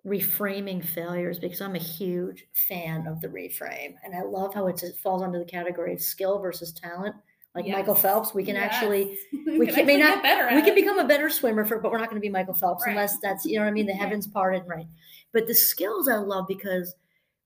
reframing 0.06 0.84
failures 0.84 1.38
because 1.38 1.60
i'm 1.60 1.74
a 1.74 1.78
huge 1.78 2.46
fan 2.68 3.06
of 3.06 3.20
the 3.20 3.28
reframe 3.28 3.94
and 4.04 4.14
i 4.14 4.22
love 4.22 4.54
how 4.54 4.66
it 4.66 4.80
falls 5.02 5.22
under 5.22 5.38
the 5.38 5.44
category 5.44 5.92
of 5.92 6.00
skill 6.00 6.38
versus 6.38 6.72
talent 6.72 7.14
like 7.56 7.66
yes. 7.66 7.74
Michael 7.74 7.94
Phelps. 7.94 8.34
We 8.34 8.44
can 8.44 8.54
yes. 8.54 8.70
actually 8.70 9.18
we, 9.46 9.58
we 9.58 9.66
can, 9.66 9.76
can 9.76 9.86
may 9.86 9.96
not 9.96 10.22
we 10.54 10.62
can 10.62 10.74
become 10.74 10.98
a 10.98 11.08
better 11.08 11.30
swimmer 11.30 11.64
for, 11.64 11.80
but 11.80 11.90
we're 11.90 11.98
not 11.98 12.10
going 12.10 12.20
to 12.20 12.24
be 12.24 12.28
Michael 12.28 12.54
Phelps 12.54 12.84
right. 12.84 12.92
unless 12.92 13.18
that's 13.20 13.44
you 13.46 13.56
know 13.56 13.64
what 13.64 13.70
I 13.70 13.72
mean. 13.72 13.86
The 13.86 13.92
heavens 13.94 14.26
parted, 14.26 14.64
right? 14.66 14.86
But 15.32 15.46
the 15.46 15.54
skills 15.54 16.06
I 16.06 16.16
love 16.16 16.46
because 16.46 16.94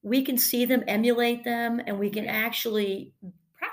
we 0.03 0.23
can 0.23 0.37
see 0.37 0.65
them, 0.65 0.83
emulate 0.89 1.45
them, 1.45 1.81
and 1.87 1.99
we 1.99 2.11
can 2.11 2.27
actually 2.27 3.13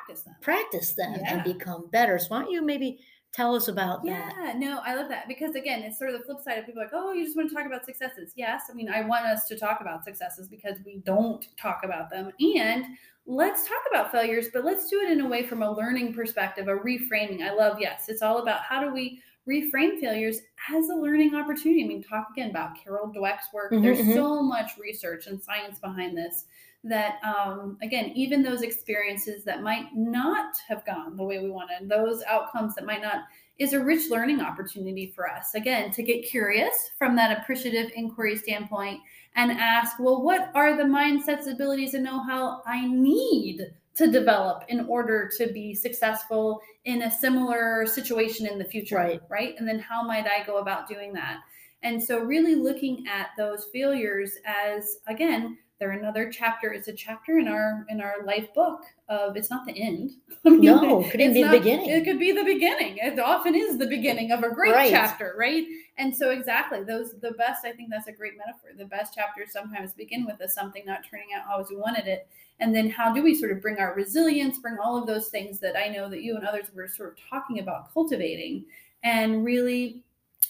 practice 0.08 0.24
them, 0.24 0.36
practice 0.42 0.94
them, 0.94 1.16
yeah. 1.20 1.34
and 1.34 1.44
become 1.44 1.88
better. 1.92 2.18
So 2.20 2.28
why 2.30 2.42
don't 2.42 2.52
you 2.52 2.62
maybe 2.62 3.00
tell 3.34 3.56
us 3.56 3.68
about 3.68 4.02
yeah, 4.04 4.30
that? 4.30 4.36
Yeah, 4.38 4.54
no, 4.54 4.82
I 4.86 4.96
love 4.96 5.10
that 5.10 5.28
because 5.28 5.56
again, 5.56 5.84
it's 5.84 6.00
sort 6.00 6.14
of 6.14 6.20
the 6.20 6.26
flip 6.26 6.40
side 6.42 6.58
of 6.58 6.66
people 6.66 6.82
like, 6.82 6.92
oh, 6.94 7.14
you 7.14 7.26
just 7.26 7.36
want 7.36 7.50
to 7.50 7.56
talk 7.56 7.66
about 7.66 7.86
successes. 7.86 8.34
Yes, 8.36 8.64
I 8.72 8.74
mean, 8.74 8.90
I 8.90 9.02
want 9.02 9.26
us 9.26 9.48
to 9.48 9.58
talk 9.58 9.82
about 9.82 10.04
successes 10.04 10.48
because 10.48 10.78
we 10.86 11.02
don't 11.06 11.46
talk 11.60 11.82
about 11.84 12.10
them, 12.10 12.32
and 12.40 12.86
let's 13.26 13.68
talk 13.68 13.82
about 13.92 14.12
failures, 14.12 14.48
but 14.54 14.64
let's 14.64 14.90
do 14.90 15.02
it 15.02 15.12
in 15.12 15.22
a 15.22 15.28
way 15.28 15.46
from 15.46 15.62
a 15.62 15.72
learning 15.72 16.14
perspective, 16.14 16.68
a 16.68 16.76
reframing. 16.76 17.42
I 17.42 17.54
love, 17.54 17.78
yes, 17.80 18.06
it's 18.08 18.22
all 18.22 18.40
about 18.40 18.62
how 18.62 18.82
do 18.82 18.94
we 18.94 19.22
reframe 19.50 20.00
failures 20.00 20.40
as 20.74 20.90
a 20.90 20.96
learning 20.96 21.36
opportunity. 21.36 21.84
I 21.84 21.88
mean, 21.88 22.04
talk 22.04 22.28
again 22.32 22.50
about 22.50 22.82
Carol 22.82 23.12
Dweck's 23.14 23.48
work. 23.54 23.72
Mm-hmm, 23.72 23.84
There's 23.84 24.00
mm-hmm. 24.00 24.14
so 24.14 24.42
much 24.42 24.72
research 24.78 25.28
and 25.28 25.42
science 25.42 25.80
behind 25.80 26.18
this 26.18 26.46
that, 26.84 27.20
um, 27.24 27.78
again, 27.82 28.12
even 28.16 28.44
those 28.44 28.62
experiences 28.62 29.44
that 29.44 29.62
might 29.62 29.88
not 29.96 30.56
have 30.68 30.86
gone 30.86 31.18
the 31.18 31.24
way 31.24 31.40
we 31.40 31.50
wanted, 31.50 31.90
those 31.90 32.24
outcomes 32.24 32.76
that 32.76 32.86
might 32.86 33.02
not, 33.02 33.24
is 33.60 33.74
a 33.74 33.84
rich 33.84 34.10
learning 34.10 34.40
opportunity 34.40 35.12
for 35.16 35.30
us. 35.30 35.56
Again, 35.56 35.92
to 35.92 36.04
get 36.04 36.28
curious 36.28 36.92
from 36.98 37.16
that 37.16 37.40
appreciative 37.40 37.92
inquiry 37.96 38.38
standpoint 38.38 39.02
and 39.36 39.52
ask, 39.52 40.00
well, 40.00 40.22
what 40.22 40.52
are 40.54 40.78
the 40.78 40.84
mindsets, 40.84 41.52
abilities, 41.52 41.94
and 41.94 42.04
know 42.04 42.24
how 42.24 42.62
I 42.66 42.88
need 42.88 43.62
to 43.96 44.12
develop 44.12 44.64
in 44.70 44.82
order 44.82 45.30
to 45.38 45.52
be 45.52 45.74
successful 45.74 46.62
in 46.86 47.02
a 47.02 47.12
similar 47.12 47.86
situation 47.88 48.48
in 48.48 48.60
the 48.60 48.66
future? 48.66 48.96
Right. 48.96 49.22
Right. 49.30 49.56
And 49.58 49.68
then 49.68 49.80
how 49.80 50.04
might 50.04 50.28
I 50.28 50.46
go 50.46 50.58
about 50.58 50.88
doing 50.88 51.14
that? 51.14 51.38
And 51.84 52.02
so, 52.02 52.20
really 52.20 52.56
looking 52.56 53.06
at 53.08 53.30
those 53.38 53.68
failures 53.72 54.34
as, 54.46 54.98
again, 55.08 55.58
they're 55.80 55.92
another 55.92 56.32
chapter. 56.32 56.74
It's 56.74 56.88
a 56.88 56.94
chapter 56.94 57.38
in 57.38 57.48
our 57.48 57.86
in 57.90 58.02
our 58.02 58.24
life 58.24 58.52
book 58.56 58.82
of 59.10 59.38
it's 59.38 59.50
not 59.50 59.66
the 59.66 59.80
end. 59.80 60.12
I 60.46 60.50
mean, 60.50 60.62
no, 60.62 61.02
it 61.02 61.12
could 61.12 61.18
be 61.20 61.42
not, 61.42 61.52
the 61.52 61.60
beginning. 61.60 61.90
It 61.90 62.04
could 62.04 62.20
be 62.20 62.32
the 62.32 62.44
beginning. 62.44 62.98
It 62.98 63.20
often 63.20 63.54
is 63.54 63.78
the 63.78 63.86
beginning 63.86 64.32
of 64.32 64.44
a 64.44 64.50
great 64.50 64.74
right. 64.74 64.90
chapter, 64.90 65.36
right? 65.38 65.66
And 65.98 66.16
so 66.16 66.32
exactly 66.32 66.84
those 66.84 67.14
the 67.22 67.32
best. 67.32 67.64
I 67.64 67.74
think 67.74 67.90
that's 67.90 68.08
a 68.08 68.12
great 68.12 68.34
metaphor. 68.38 68.72
The 68.76 68.86
best 68.86 69.14
chapters 69.14 69.52
sometimes 69.52 69.94
begin 69.94 70.26
with 70.26 70.42
a 70.42 70.50
something 70.50 70.84
not 70.86 71.06
turning 71.10 71.28
out 71.36 71.46
how 71.48 71.64
we 71.70 71.76
wanted 71.76 72.08
it, 72.08 72.28
and 72.60 72.76
then 72.76 72.90
how 72.90 73.14
do 73.14 73.22
we 73.22 73.36
sort 73.36 73.52
of 73.52 73.62
bring 73.62 73.78
our 73.78 73.94
resilience, 73.94 74.58
bring 74.58 74.78
all 74.84 74.98
of 74.98 75.06
those 75.06 75.28
things 75.28 75.60
that 75.60 75.78
I 75.78 75.90
know 75.90 76.10
that 76.10 76.24
you 76.24 76.36
and 76.36 76.46
others 76.46 76.68
were 76.74 76.88
sort 76.88 77.12
of 77.12 77.18
talking 77.30 77.60
about 77.60 77.94
cultivating, 77.94 78.66
and 79.04 79.46
really 79.46 80.04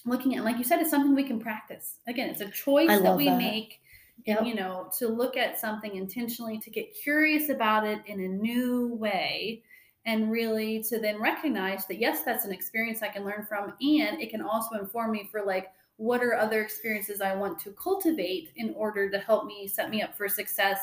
looking 0.05 0.35
at, 0.35 0.45
like 0.45 0.57
you 0.57 0.63
said, 0.63 0.79
it's 0.79 0.89
something 0.89 1.13
we 1.13 1.23
can 1.23 1.39
practice. 1.39 1.95
Again, 2.07 2.29
it's 2.29 2.39
a 2.39 2.49
choice 2.49 2.87
that 2.87 3.17
we 3.17 3.25
that. 3.25 3.37
make 3.37 3.81
yep. 4.25 4.45
you 4.45 4.55
know 4.55 4.89
to 4.97 5.07
look 5.07 5.37
at 5.37 5.59
something 5.59 5.95
intentionally 5.95 6.59
to 6.59 6.69
get 6.69 6.93
curious 6.93 7.49
about 7.49 7.85
it 7.85 7.99
in 8.05 8.19
a 8.19 8.27
new 8.27 8.93
way 8.95 9.63
and 10.05 10.31
really 10.31 10.81
to 10.83 10.99
then 10.99 11.19
recognize 11.21 11.85
that 11.87 11.99
yes 11.99 12.23
that's 12.23 12.45
an 12.45 12.51
experience 12.51 13.01
i 13.01 13.07
can 13.07 13.23
learn 13.23 13.45
from 13.47 13.73
and 13.81 14.21
it 14.21 14.29
can 14.29 14.41
also 14.41 14.77
inform 14.77 15.11
me 15.11 15.27
for 15.31 15.43
like 15.45 15.71
what 15.97 16.23
are 16.23 16.35
other 16.35 16.61
experiences 16.61 17.21
i 17.21 17.35
want 17.35 17.59
to 17.59 17.71
cultivate 17.71 18.51
in 18.55 18.73
order 18.75 19.09
to 19.09 19.19
help 19.19 19.45
me 19.45 19.67
set 19.67 19.89
me 19.89 20.01
up 20.01 20.15
for 20.15 20.27
success 20.27 20.79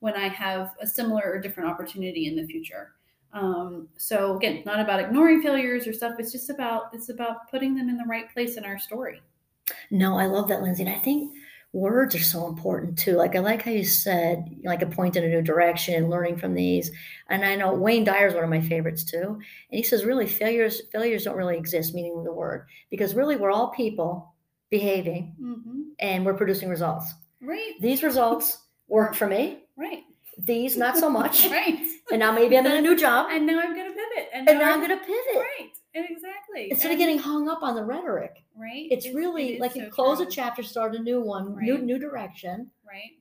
when 0.00 0.14
i 0.14 0.28
have 0.28 0.72
a 0.80 0.86
similar 0.86 1.22
or 1.24 1.40
different 1.40 1.68
opportunity 1.68 2.26
in 2.26 2.36
the 2.36 2.46
future 2.46 2.92
um, 3.32 3.88
so 3.96 4.36
again 4.36 4.62
not 4.64 4.78
about 4.78 5.00
ignoring 5.00 5.42
failures 5.42 5.88
or 5.88 5.92
stuff 5.92 6.14
it's 6.18 6.30
just 6.30 6.50
about 6.50 6.84
it's 6.92 7.08
about 7.08 7.50
putting 7.50 7.74
them 7.74 7.88
in 7.88 7.96
the 7.96 8.04
right 8.04 8.32
place 8.32 8.56
in 8.56 8.64
our 8.64 8.78
story 8.78 9.20
no 9.90 10.16
i 10.16 10.26
love 10.26 10.46
that 10.48 10.62
lindsey 10.62 10.84
and 10.84 10.94
i 10.94 10.98
think 10.98 11.32
words 11.74 12.14
are 12.14 12.22
so 12.22 12.46
important 12.46 12.96
too. 12.96 13.16
Like 13.16 13.34
I 13.34 13.40
like 13.40 13.62
how 13.62 13.72
you 13.72 13.84
said, 13.84 14.48
like 14.64 14.80
a 14.80 14.86
point 14.86 15.16
in 15.16 15.24
a 15.24 15.28
new 15.28 15.42
direction, 15.42 16.08
learning 16.08 16.38
from 16.38 16.54
these. 16.54 16.90
And 17.28 17.44
I 17.44 17.56
know 17.56 17.74
Wayne 17.74 18.04
Dyer 18.04 18.28
is 18.28 18.34
one 18.34 18.44
of 18.44 18.50
my 18.50 18.60
favorites 18.60 19.04
too. 19.04 19.18
And 19.18 19.42
he 19.70 19.82
says, 19.82 20.04
really, 20.04 20.26
failures 20.26 20.82
failures 20.92 21.24
don't 21.24 21.36
really 21.36 21.58
exist, 21.58 21.92
meaning 21.92 22.22
the 22.22 22.32
word, 22.32 22.66
because 22.90 23.14
really 23.14 23.36
we're 23.36 23.50
all 23.50 23.68
people 23.68 24.34
behaving, 24.70 25.34
mm-hmm. 25.40 25.82
and 25.98 26.24
we're 26.24 26.34
producing 26.34 26.68
results. 26.68 27.12
Right. 27.40 27.74
These 27.80 28.02
results 28.02 28.58
work 28.88 29.14
for 29.14 29.26
me. 29.26 29.64
Right. 29.76 30.04
These 30.38 30.76
not 30.76 30.96
so 30.96 31.10
much. 31.10 31.46
right. 31.50 31.78
And 32.10 32.20
now 32.20 32.32
maybe 32.32 32.56
I'm 32.56 32.66
in 32.66 32.72
a 32.72 32.80
new 32.80 32.96
job. 32.96 33.28
And 33.30 33.46
now 33.46 33.60
I'm 33.60 33.74
going 33.74 33.92
to 33.92 33.94
pivot. 33.94 34.30
And 34.32 34.46
now, 34.46 34.52
and 34.52 34.60
now 34.60 34.66
I'm, 34.66 34.80
I'm 34.80 34.88
going 34.88 34.98
to 34.98 35.04
pivot. 35.04 35.33
Exactly. 36.54 36.70
Instead 36.70 36.90
and, 36.92 36.94
of 36.94 36.98
getting 36.98 37.18
hung 37.18 37.48
up 37.48 37.62
on 37.62 37.74
the 37.74 37.84
rhetoric. 37.84 38.44
Right. 38.56 38.88
It's, 38.90 39.06
it's 39.06 39.14
really 39.14 39.54
it 39.54 39.60
like 39.60 39.72
so 39.72 39.80
you 39.80 39.90
close 39.90 40.18
true. 40.18 40.26
a 40.26 40.30
chapter, 40.30 40.62
start 40.62 40.94
a 40.94 40.98
new 40.98 41.20
one, 41.20 41.54
right. 41.54 41.64
new 41.64 41.78
new 41.78 41.98
direction. 41.98 42.70
Right. 42.86 43.12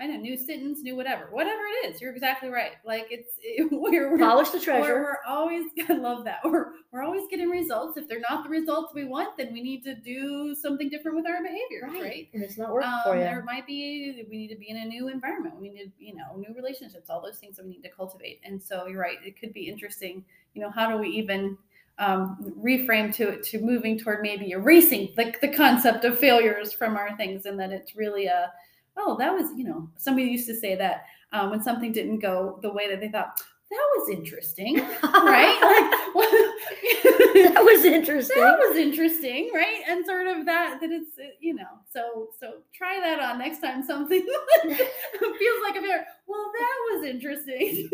I 0.00 0.08
know, 0.08 0.16
new 0.16 0.36
sentence, 0.36 0.80
new 0.82 0.96
whatever, 0.96 1.28
whatever 1.30 1.62
it 1.62 1.94
is. 1.94 2.00
You're 2.00 2.12
exactly 2.12 2.48
right. 2.48 2.72
Like 2.84 3.06
it's 3.10 3.30
it, 3.42 3.68
we're, 3.70 4.10
we're 4.10 4.18
polish 4.18 4.50
the 4.50 4.58
treasure. 4.58 4.82
We're, 4.82 5.02
we're, 5.02 5.16
always 5.26 5.70
I 5.88 5.92
love 5.94 6.24
that. 6.24 6.40
We're 6.44 6.72
we're 6.92 7.02
always 7.02 7.22
getting 7.30 7.48
results. 7.48 7.96
If 7.96 8.08
they're 8.08 8.22
not 8.28 8.42
the 8.42 8.50
results 8.50 8.92
we 8.92 9.04
want, 9.04 9.36
then 9.36 9.52
we 9.52 9.62
need 9.62 9.84
to 9.84 9.94
do 9.94 10.54
something 10.54 10.88
different 10.90 11.16
with 11.16 11.26
our 11.26 11.40
behavior, 11.42 11.82
right? 11.84 12.02
right? 12.02 12.28
And 12.34 12.42
it's 12.42 12.58
not 12.58 12.72
working 12.72 12.90
um, 12.90 13.00
for 13.04 13.14
you. 13.14 13.22
There 13.22 13.44
might 13.44 13.66
be 13.66 14.24
we 14.28 14.36
need 14.36 14.48
to 14.48 14.56
be 14.56 14.68
in 14.68 14.78
a 14.78 14.84
new 14.84 15.08
environment. 15.08 15.60
We 15.60 15.70
need 15.70 15.92
you 15.98 16.16
know 16.16 16.36
new 16.36 16.54
relationships. 16.54 17.08
All 17.08 17.22
those 17.22 17.38
things 17.38 17.56
that 17.56 17.64
we 17.64 17.70
need 17.70 17.82
to 17.82 17.90
cultivate. 17.90 18.40
And 18.44 18.60
so 18.60 18.86
you're 18.86 19.00
right. 19.00 19.18
It 19.24 19.38
could 19.38 19.52
be 19.52 19.68
interesting. 19.68 20.24
You 20.54 20.62
know, 20.62 20.70
how 20.70 20.90
do 20.90 20.98
we 20.98 21.08
even 21.08 21.56
um, 21.98 22.54
reframe 22.60 23.14
to 23.14 23.40
to 23.40 23.60
moving 23.60 23.98
toward 23.98 24.22
maybe 24.22 24.50
erasing 24.50 25.10
the, 25.16 25.32
the 25.40 25.48
concept 25.48 26.04
of 26.04 26.18
failures 26.18 26.72
from 26.72 26.96
our 26.96 27.16
things 27.16 27.46
and 27.46 27.58
that 27.58 27.70
it's 27.70 27.94
really 27.94 28.26
a 28.26 28.50
oh 28.96 29.16
that 29.16 29.32
was 29.32 29.50
you 29.56 29.64
know 29.64 29.88
somebody 29.96 30.26
used 30.26 30.48
to 30.48 30.56
say 30.56 30.74
that 30.74 31.04
um, 31.32 31.50
when 31.50 31.62
something 31.62 31.92
didn't 31.92 32.18
go 32.18 32.58
the 32.62 32.72
way 32.72 32.88
that 32.88 33.00
they 33.00 33.08
thought 33.08 33.38
that 33.70 33.88
was 33.96 34.08
interesting 34.10 34.76
right? 34.78 35.90
Like 36.14 36.30
that 37.54 37.64
was 37.64 37.84
interesting. 37.84 38.40
That 38.40 38.56
was 38.58 38.76
interesting 38.76 39.50
right? 39.52 39.82
And 39.88 40.06
sort 40.06 40.28
of 40.28 40.46
that 40.46 40.78
that 40.80 40.90
it's 40.90 41.18
you 41.40 41.54
know 41.54 41.80
so 41.92 42.28
so 42.38 42.58
try 42.72 43.00
that 43.00 43.18
on 43.18 43.38
next 43.38 43.60
time 43.60 43.84
something 43.84 44.20
feels 44.62 45.62
like 45.64 45.76
a 45.76 45.80
bear 45.80 46.06
well 46.26 46.52
that 46.52 46.76
was 46.92 47.04
interesting. 47.04 47.88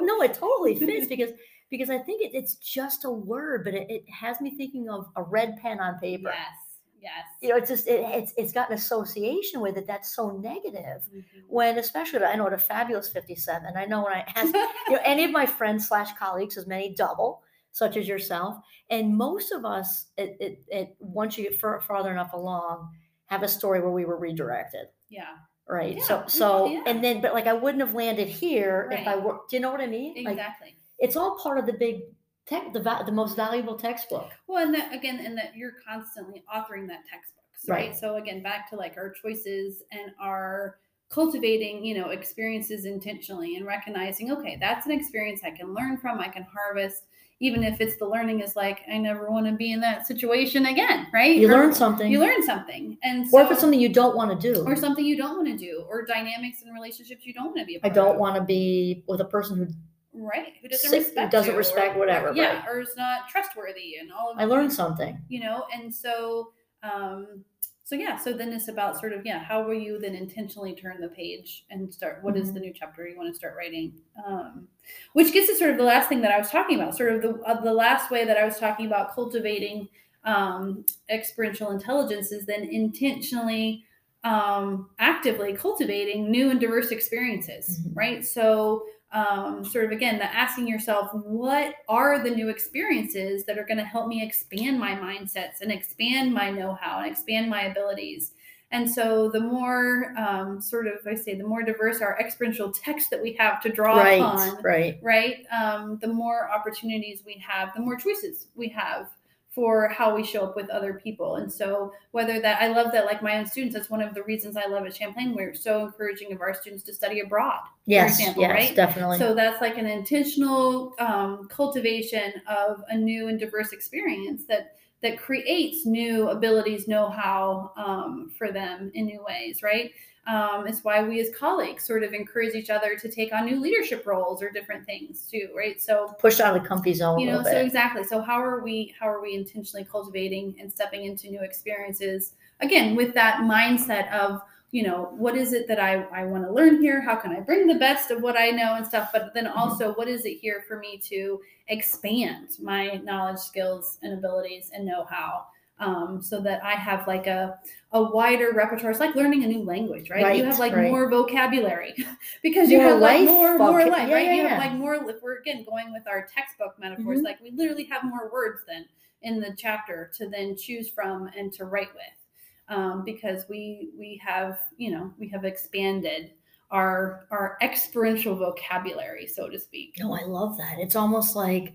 No 0.00 0.22
it 0.22 0.34
totally 0.34 0.74
fits 0.74 1.06
because 1.06 1.30
because 1.70 1.90
I 1.90 1.98
think 1.98 2.22
it, 2.22 2.30
it's 2.34 2.56
just 2.56 3.04
a 3.04 3.10
word, 3.10 3.64
but 3.64 3.74
it, 3.74 3.86
it, 3.88 4.04
has 4.10 4.40
me 4.40 4.56
thinking 4.56 4.88
of 4.88 5.06
a 5.16 5.22
red 5.22 5.56
pen 5.62 5.80
on 5.80 5.98
paper. 5.98 6.32
Yes. 6.34 6.70
Yes. 7.02 7.24
You 7.40 7.48
know, 7.48 7.56
it's 7.56 7.70
just 7.70 7.88
it, 7.88 8.00
it's 8.00 8.34
it's 8.36 8.52
got 8.52 8.68
an 8.68 8.74
association 8.74 9.62
with 9.62 9.78
it 9.78 9.86
that's 9.86 10.14
so 10.14 10.32
negative. 10.32 11.02
Mm-hmm. 11.08 11.40
When 11.48 11.78
especially 11.78 12.24
I 12.24 12.36
know 12.36 12.46
a 12.48 12.58
fabulous 12.58 13.08
fifty-seven. 13.08 13.72
I 13.74 13.86
know 13.86 14.04
when 14.04 14.12
I 14.12 14.24
ask 14.36 14.52
you 14.88 14.96
know 14.96 15.00
any 15.02 15.24
of 15.24 15.30
my 15.30 15.46
friends 15.46 15.88
slash 15.88 16.12
colleagues, 16.18 16.58
as 16.58 16.66
many 16.66 16.94
double, 16.94 17.42
such 17.72 17.96
as 17.96 18.06
yourself, 18.06 18.56
and 18.90 19.16
most 19.16 19.50
of 19.50 19.64
us, 19.64 20.08
it, 20.18 20.36
it, 20.40 20.62
it 20.68 20.96
once 20.98 21.38
you 21.38 21.44
get 21.44 21.58
far, 21.58 21.80
farther 21.80 22.12
enough 22.12 22.34
along, 22.34 22.90
have 23.26 23.42
a 23.42 23.48
story 23.48 23.80
where 23.80 23.92
we 23.92 24.04
were 24.04 24.18
redirected. 24.18 24.88
Yeah. 25.08 25.36
Right. 25.66 25.96
Yeah. 25.96 26.04
So 26.04 26.24
so 26.26 26.66
yeah. 26.66 26.82
and 26.86 27.02
then 27.02 27.22
but 27.22 27.32
like 27.32 27.46
I 27.46 27.54
wouldn't 27.54 27.80
have 27.80 27.94
landed 27.94 28.28
here 28.28 28.88
right. 28.90 29.00
if 29.00 29.08
I 29.08 29.16
were. 29.16 29.38
Do 29.48 29.56
you 29.56 29.60
know 29.60 29.70
what 29.70 29.80
I 29.80 29.86
mean? 29.86 30.18
Exactly. 30.18 30.66
Like, 30.66 30.76
it's 31.00 31.16
all 31.16 31.36
part 31.38 31.58
of 31.58 31.66
the 31.66 31.72
big 31.72 32.02
tech, 32.46 32.72
the, 32.72 32.80
the 33.06 33.12
most 33.12 33.34
valuable 33.36 33.76
textbook. 33.76 34.30
Well, 34.46 34.64
and 34.64 34.74
that 34.74 34.92
again, 34.94 35.20
and 35.24 35.36
that 35.38 35.56
you're 35.56 35.74
constantly 35.86 36.44
authoring 36.54 36.86
that 36.88 37.00
textbook, 37.10 37.44
right? 37.68 37.88
right? 37.88 37.96
So 37.96 38.16
again, 38.16 38.42
back 38.42 38.68
to 38.70 38.76
like 38.76 38.94
our 38.96 39.10
choices 39.10 39.82
and 39.90 40.12
our 40.20 40.78
cultivating, 41.08 41.84
you 41.84 41.98
know, 41.98 42.10
experiences 42.10 42.84
intentionally 42.84 43.56
and 43.56 43.66
recognizing, 43.66 44.30
okay, 44.30 44.56
that's 44.60 44.86
an 44.86 44.92
experience 44.92 45.40
I 45.44 45.50
can 45.50 45.74
learn 45.74 45.96
from, 45.96 46.20
I 46.20 46.28
can 46.28 46.44
harvest 46.44 47.04
even 47.40 47.64
if 47.64 47.80
it's 47.80 47.96
the 47.96 48.06
learning 48.06 48.40
is 48.40 48.54
like 48.54 48.80
i 48.92 48.96
never 48.98 49.30
want 49.30 49.46
to 49.46 49.52
be 49.52 49.72
in 49.72 49.80
that 49.80 50.06
situation 50.06 50.66
again 50.66 51.06
right 51.12 51.36
You 51.36 51.48
Or 51.48 51.52
learn 51.52 51.72
something. 51.74 52.10
you 52.12 52.20
learn 52.20 52.42
something 52.42 52.98
and 53.02 53.28
so, 53.28 53.38
or 53.38 53.44
if 53.44 53.50
it's 53.50 53.60
something 53.60 53.80
you 53.80 53.88
don't 53.88 54.14
want 54.14 54.38
to 54.38 54.52
do. 54.54 54.62
or 54.66 54.76
something 54.76 55.04
you 55.04 55.16
don't 55.16 55.36
want 55.36 55.48
to 55.48 55.56
do 55.56 55.84
or 55.88 56.04
dynamics 56.04 56.62
in 56.62 56.72
relationships 56.72 57.24
you 57.24 57.34
don't 57.34 57.46
want 57.46 57.58
to 57.58 57.64
be 57.64 57.80
I 57.82 57.88
don't 57.88 58.18
want 58.18 58.36
to 58.36 58.42
be 58.42 59.02
with 59.08 59.20
a 59.20 59.24
person 59.24 59.56
who 59.56 59.66
right 60.12 60.54
who 60.60 60.68
doesn't 60.68 60.90
respect 60.92 61.30
doesn't 61.32 61.56
respect 61.56 61.96
or, 61.96 61.98
whatever, 62.00 62.32
yeah 62.34 62.60
right. 62.60 62.68
or 62.68 62.80
is 62.80 62.96
not 62.96 63.28
trustworthy 63.28 63.96
and 64.00 64.10
all 64.12 64.32
of 64.32 64.38
I 64.38 64.44
learned 64.44 64.72
something. 64.72 65.20
you 65.28 65.40
know 65.40 65.64
and 65.72 65.94
so 65.94 66.52
um 66.82 67.44
so 67.84 67.94
yeah 67.96 68.16
so 68.16 68.32
then 68.32 68.52
it's 68.52 68.68
about 68.68 68.98
sort 68.98 69.12
of 69.12 69.24
yeah 69.24 69.38
how 69.38 69.62
will 69.62 69.74
you 69.74 69.98
then 70.00 70.14
intentionally 70.14 70.74
turn 70.74 71.00
the 71.00 71.08
page 71.08 71.64
and 71.70 71.92
start 71.92 72.18
What 72.22 72.36
is 72.36 72.50
Mhm. 72.50 72.54
the 72.54 72.60
new 72.60 72.72
chapter 72.72 73.06
you 73.06 73.16
want 73.16 73.28
to 73.32 73.34
start 73.38 73.54
writing 73.56 73.92
um 74.26 74.66
which 75.12 75.32
gets 75.32 75.46
to 75.48 75.54
sort 75.56 75.70
of 75.70 75.76
the 75.76 75.84
last 75.84 76.08
thing 76.08 76.20
that 76.22 76.32
i 76.32 76.38
was 76.38 76.50
talking 76.50 76.78
about 76.80 76.96
sort 76.96 77.12
of 77.14 77.22
the 77.22 77.40
uh, 77.42 77.60
the 77.60 77.72
last 77.72 78.10
way 78.10 78.24
that 78.24 78.36
i 78.36 78.44
was 78.44 78.58
talking 78.58 78.86
about 78.86 79.14
cultivating 79.14 79.88
um 80.24 80.84
experiential 81.08 81.70
intelligence 81.70 82.30
is 82.32 82.46
then 82.46 82.62
intentionally 82.64 83.84
um 84.24 84.90
actively 84.98 85.52
cultivating 85.54 86.30
new 86.30 86.50
and 86.50 86.60
diverse 86.60 86.90
experiences 86.90 87.80
Mhm. 87.86 87.96
right 87.96 88.24
so 88.24 88.84
um, 89.12 89.64
sort 89.64 89.86
of 89.86 89.90
again, 89.90 90.18
the 90.18 90.24
asking 90.24 90.68
yourself, 90.68 91.10
what 91.12 91.74
are 91.88 92.22
the 92.22 92.30
new 92.30 92.48
experiences 92.48 93.44
that 93.44 93.58
are 93.58 93.64
going 93.64 93.78
to 93.78 93.84
help 93.84 94.06
me 94.06 94.22
expand 94.22 94.78
my 94.78 94.94
mindsets 94.94 95.60
and 95.60 95.72
expand 95.72 96.32
my 96.32 96.50
know 96.50 96.78
how 96.80 96.98
and 96.98 97.10
expand 97.10 97.50
my 97.50 97.62
abilities? 97.62 98.32
And 98.72 98.88
so, 98.88 99.28
the 99.28 99.40
more 99.40 100.14
um, 100.16 100.60
sort 100.60 100.86
of, 100.86 101.04
I 101.04 101.16
say, 101.16 101.34
the 101.34 101.46
more 101.46 101.64
diverse 101.64 102.00
our 102.00 102.16
experiential 102.20 102.70
text 102.70 103.10
that 103.10 103.20
we 103.20 103.32
have 103.32 103.60
to 103.62 103.68
draw 103.68 103.96
Right, 103.96 104.20
upon, 104.20 104.62
right. 104.62 104.98
right? 105.02 105.44
Um, 105.50 105.98
the 106.00 106.06
more 106.06 106.48
opportunities 106.48 107.22
we 107.26 107.42
have, 107.46 107.74
the 107.74 107.80
more 107.80 107.96
choices 107.96 108.46
we 108.54 108.68
have 108.68 109.08
for 109.50 109.88
how 109.88 110.14
we 110.14 110.24
show 110.24 110.44
up 110.44 110.54
with 110.54 110.70
other 110.70 110.94
people. 110.94 111.36
And 111.36 111.52
so, 111.52 111.92
whether 112.12 112.40
that, 112.40 112.62
I 112.62 112.68
love 112.68 112.92
that, 112.92 113.04
like 113.04 113.22
my 113.22 113.36
own 113.36 113.46
students, 113.46 113.74
that's 113.74 113.90
one 113.90 114.00
of 114.00 114.14
the 114.14 114.22
reasons 114.22 114.56
I 114.56 114.66
love 114.66 114.86
at 114.86 114.94
Champlain. 114.94 115.34
We're 115.34 115.54
so 115.54 115.86
encouraging 115.86 116.32
of 116.32 116.40
our 116.40 116.54
students 116.54 116.84
to 116.84 116.94
study 116.94 117.20
abroad 117.20 117.60
Yes, 117.86 118.20
example, 118.20 118.42
yes, 118.44 118.52
right? 118.52 118.76
definitely. 118.76 119.18
so 119.18 119.34
that's 119.34 119.60
like 119.60 119.76
an 119.76 119.86
intentional 119.86 120.94
um, 121.00 121.48
cultivation 121.48 122.32
of 122.46 122.84
a 122.88 122.96
new 122.96 123.26
and 123.26 123.40
diverse 123.40 123.72
experience 123.72 124.44
that 124.44 124.76
that 125.02 125.18
creates 125.18 125.86
new 125.86 126.28
abilities, 126.28 126.86
know-how 126.86 127.72
um, 127.76 128.30
for 128.36 128.52
them 128.52 128.90
in 128.94 129.06
new 129.06 129.24
ways, 129.26 129.62
right? 129.62 129.92
Um, 130.26 130.66
it's 130.66 130.84
why 130.84 131.02
we 131.02 131.18
as 131.20 131.34
colleagues 131.34 131.84
sort 131.84 132.02
of 132.02 132.12
encourage 132.12 132.54
each 132.54 132.70
other 132.70 132.94
to 132.94 133.10
take 133.10 133.32
on 133.32 133.46
new 133.46 133.58
leadership 133.58 134.06
roles 134.06 134.42
or 134.42 134.50
different 134.50 134.84
things 134.84 135.26
too, 135.30 135.48
right? 135.56 135.80
So 135.80 136.14
Push 136.20 136.40
out 136.40 136.54
of 136.54 136.62
the 136.62 136.68
comfy 136.68 136.92
zone 136.94 137.18
you 137.18 137.26
know 137.26 137.42
so 137.42 137.50
bit. 137.50 137.64
exactly. 137.64 138.04
So 138.04 138.20
how 138.20 138.40
are 138.40 138.62
we 138.62 138.94
how 138.98 139.08
are 139.08 139.22
we 139.22 139.34
intentionally 139.34 139.86
cultivating 139.90 140.54
and 140.60 140.70
stepping 140.70 141.04
into 141.04 141.28
new 141.30 141.40
experiences? 141.42 142.34
Again 142.60 142.94
with 142.96 143.14
that 143.14 143.40
mindset 143.42 144.12
of 144.12 144.42
you 144.72 144.84
know 144.84 145.12
what 145.16 145.36
is 145.36 145.52
it 145.52 145.66
that 145.66 145.80
i 145.80 146.02
i 146.12 146.24
want 146.24 146.44
to 146.44 146.52
learn 146.52 146.80
here? 146.80 147.00
How 147.00 147.16
can 147.16 147.32
i 147.32 147.40
bring 147.40 147.66
the 147.66 147.74
best 147.74 148.10
of 148.10 148.22
what 148.22 148.38
i 148.38 148.50
know 148.50 148.74
and 148.74 148.86
stuff? 148.86 149.10
But 149.12 149.32
then 149.34 149.46
also 149.46 149.94
what 149.94 150.06
is 150.06 150.26
it 150.26 150.38
here 150.38 150.64
for 150.68 150.78
me 150.78 150.98
to 151.08 151.40
expand 151.68 152.50
my 152.62 153.00
knowledge 153.04 153.38
skills 153.38 153.98
and 154.02 154.12
abilities 154.12 154.70
and 154.74 154.84
know-how 154.84 155.46
um, 155.80 156.22
so 156.22 156.40
that 156.40 156.62
I 156.62 156.72
have 156.72 157.06
like 157.08 157.26
a 157.26 157.58
a 157.92 158.02
wider 158.02 158.52
repertoire. 158.52 158.90
It's 158.92 159.00
like 159.00 159.16
learning 159.16 159.42
a 159.44 159.48
new 159.48 159.64
language, 159.64 160.10
right? 160.10 160.36
you 160.36 160.44
have 160.44 160.58
like 160.58 160.74
right. 160.74 160.90
more 160.90 161.10
vocabulary 161.10 161.94
because 162.42 162.70
you 162.70 162.78
More 162.78 162.90
have 162.90 163.00
like 163.00 163.24
more 163.24 163.58
more 163.58 163.86
life, 163.86 164.08
yeah, 164.08 164.14
right? 164.14 164.26
yeah, 164.26 164.34
you 164.34 164.46
have 164.46 164.58
like 164.58 164.72
more. 164.74 164.94
If 164.94 165.22
we're 165.22 165.38
again 165.38 165.64
going 165.68 165.92
with 165.92 166.06
our 166.06 166.28
textbook 166.32 166.78
metaphors, 166.78 167.20
Mhm. 167.20 167.24
like 167.24 167.40
we 167.40 167.50
literally 167.50 167.84
have 167.84 168.04
more 168.04 168.30
words 168.32 168.60
than 168.68 168.84
in 169.22 169.40
the 169.40 169.54
chapter 169.56 170.10
to 170.16 170.28
then 170.28 170.56
choose 170.56 170.88
from 170.88 171.28
and 171.36 171.52
to 171.54 171.64
write 171.64 171.92
with, 171.94 172.76
um, 172.76 173.04
because 173.04 173.48
we 173.48 173.90
we 173.98 174.20
have 174.24 174.60
you 174.76 174.90
know 174.90 175.12
we 175.18 175.28
have 175.28 175.44
expanded 175.44 176.32
our 176.70 177.26
our 177.30 177.56
experiential 177.62 178.36
vocabulary, 178.36 179.26
so 179.26 179.48
to 179.48 179.58
speak. 179.58 179.96
No, 179.98 180.14
I 180.14 180.22
love 180.24 180.56
that. 180.58 180.78
It's 180.78 180.94
almost 180.94 181.34
like, 181.34 181.74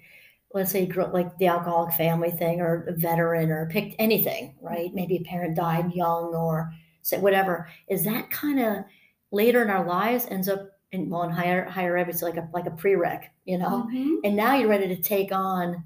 let's 0.54 0.72
say, 0.72 0.86
gr- 0.86 1.04
like 1.04 1.38
the 1.38 1.48
alcoholic 1.48 1.94
family 1.94 2.32
thing, 2.32 2.62
or 2.62 2.84
a 2.88 2.94
veteran, 2.94 3.52
or 3.52 3.68
picked 3.70 3.96
anything, 4.00 4.56
right? 4.62 4.94
Maybe 4.94 5.18
a 5.18 5.24
parent 5.24 5.56
died 5.56 5.92
young, 5.94 6.34
or 6.36 6.72
say 7.02 7.18
whatever. 7.20 7.68
Is 7.88 8.04
that 8.06 8.30
kind 8.30 8.60
of 8.60 8.86
later 9.32 9.62
in 9.62 9.70
our 9.70 9.86
lives 9.86 10.28
ends 10.30 10.48
up 10.48 10.70
in 10.92 11.10
well 11.10 11.24
in 11.24 11.32
higher 11.32 11.66
higher 11.66 11.98
ed? 11.98 12.10
It's 12.10 12.22
like 12.22 12.38
a 12.38 12.48
like 12.54 12.68
a 12.68 12.72
prereq, 12.72 13.24
you 13.44 13.58
know. 13.58 13.88
Mhm. 13.92 14.18
And 14.24 14.36
now 14.36 14.56
you're 14.56 14.70
ready 14.70 14.88
to 14.96 15.02
take 15.02 15.32
on 15.32 15.84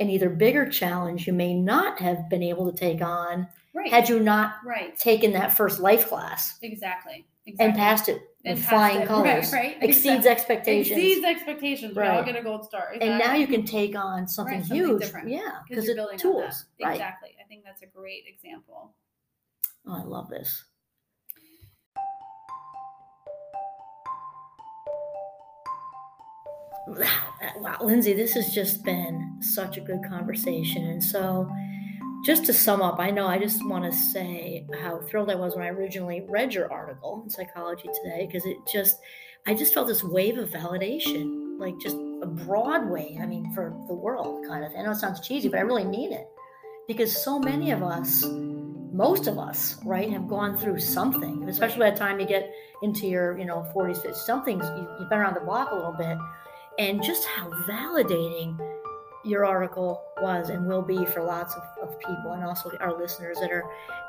an 0.00 0.08
either 0.10 0.30
bigger 0.30 0.64
challenge 0.68 1.26
you 1.26 1.32
may 1.32 1.52
not 1.54 1.98
have 2.00 2.28
been 2.30 2.42
able 2.42 2.70
to 2.70 2.78
take 2.78 3.02
on 3.02 3.48
Right. 3.74 3.90
had 3.90 4.08
you 4.08 4.20
not 4.20 4.54
right. 4.64 4.96
taken 4.96 5.32
that 5.32 5.52
first 5.52 5.80
life 5.80 6.06
class 6.08 6.56
Exactly. 6.62 7.26
Exactly. 7.48 7.64
and 7.66 7.74
passed 7.76 8.08
it 8.08 8.22
And 8.44 8.54
with 8.58 8.64
passed 8.66 8.70
flying 8.70 9.00
it. 9.02 9.08
colors. 9.08 9.52
Right. 9.52 9.76
right. 9.80 9.82
Exceeds 9.82 10.26
Exactly. 10.26 10.30
expectations. 10.30 10.98
Exceeds 10.98 11.24
expectations. 11.24 11.96
Right. 11.96 12.10
We 12.12 12.16
all 12.18 12.24
get 12.24 12.36
a 12.36 12.42
gold 12.42 12.64
star. 12.66 12.94
and 13.00 13.18
now 13.18 13.34
you 13.34 13.46
can 13.46 13.64
take 13.64 13.96
on 13.96 14.28
something 14.28 14.58
Right, 14.58 14.64
something 14.66 14.86
huge. 14.86 15.00
different. 15.02 15.28
Yeah, 15.28 15.58
because 15.68 15.86
building 15.86 16.18
tools. 16.18 16.42
on 16.42 16.50
that. 16.80 16.84
Right. 16.86 16.92
Exactly. 16.96 17.30
I 17.42 17.46
think 17.48 17.64
that's 17.64 17.82
a 17.82 17.86
great 17.86 18.24
example. 18.26 18.94
Oh, 19.86 19.94
I 19.94 20.02
love 20.04 20.28
this. 20.28 20.64
Wow, 26.86 27.06
wow, 27.58 27.76
Lindsey, 27.82 28.14
this 28.14 28.32
has 28.32 28.54
just 28.54 28.82
been 28.82 29.36
such 29.42 29.76
a 29.76 29.80
good 29.80 30.00
conversation. 30.08 30.86
And 30.86 31.04
so, 31.04 31.50
just 32.28 32.44
to 32.44 32.52
sum 32.52 32.82
up, 32.82 33.00
I 33.00 33.10
know 33.10 33.26
I 33.26 33.38
just 33.38 33.66
want 33.66 33.90
to 33.90 33.90
say 33.90 34.66
how 34.82 34.98
thrilled 34.98 35.30
I 35.30 35.34
was 35.34 35.56
when 35.56 35.64
I 35.64 35.70
originally 35.70 36.26
read 36.28 36.52
your 36.52 36.70
article 36.70 37.22
in 37.24 37.30
Psychology 37.30 37.88
Today 38.02 38.26
because 38.26 38.44
it 38.44 38.58
just, 38.70 38.98
I 39.46 39.54
just 39.54 39.72
felt 39.72 39.86
this 39.86 40.04
wave 40.04 40.36
of 40.36 40.50
validation, 40.50 41.58
like 41.58 41.78
just 41.80 41.96
a 41.96 42.26
broad 42.26 42.90
wave. 42.90 43.18
I 43.22 43.24
mean, 43.24 43.50
for 43.54 43.74
the 43.88 43.94
world, 43.94 44.44
kind 44.46 44.62
of. 44.62 44.72
I 44.78 44.82
know 44.82 44.90
it 44.90 44.96
sounds 44.96 45.26
cheesy, 45.26 45.48
but 45.48 45.56
I 45.56 45.62
really 45.62 45.86
mean 45.86 46.12
it 46.12 46.28
because 46.86 47.16
so 47.24 47.38
many 47.38 47.70
of 47.70 47.82
us, 47.82 48.22
most 48.26 49.26
of 49.26 49.38
us, 49.38 49.78
right, 49.82 50.10
have 50.12 50.28
gone 50.28 50.58
through 50.58 50.80
something, 50.80 51.48
especially 51.48 51.78
by 51.78 51.92
the 51.92 51.96
time 51.96 52.20
you 52.20 52.26
get 52.26 52.52
into 52.82 53.06
your, 53.06 53.38
you 53.38 53.46
know, 53.46 53.66
40s, 53.74 54.04
50s, 54.04 54.16
something's, 54.16 54.66
you, 54.66 54.86
you've 55.00 55.08
been 55.08 55.18
around 55.18 55.32
the 55.32 55.40
block 55.40 55.70
a 55.72 55.74
little 55.74 55.96
bit. 55.96 56.18
And 56.78 57.02
just 57.02 57.24
how 57.24 57.48
validating 57.66 58.58
your 59.24 59.44
article 59.44 60.02
was 60.20 60.50
and 60.50 60.66
will 60.66 60.82
be 60.82 61.04
for 61.06 61.22
lots 61.22 61.54
of, 61.54 61.62
of 61.82 61.98
people 61.98 62.32
and 62.32 62.44
also 62.44 62.70
our 62.80 62.96
listeners 62.96 63.38
that 63.40 63.50
are 63.50 63.64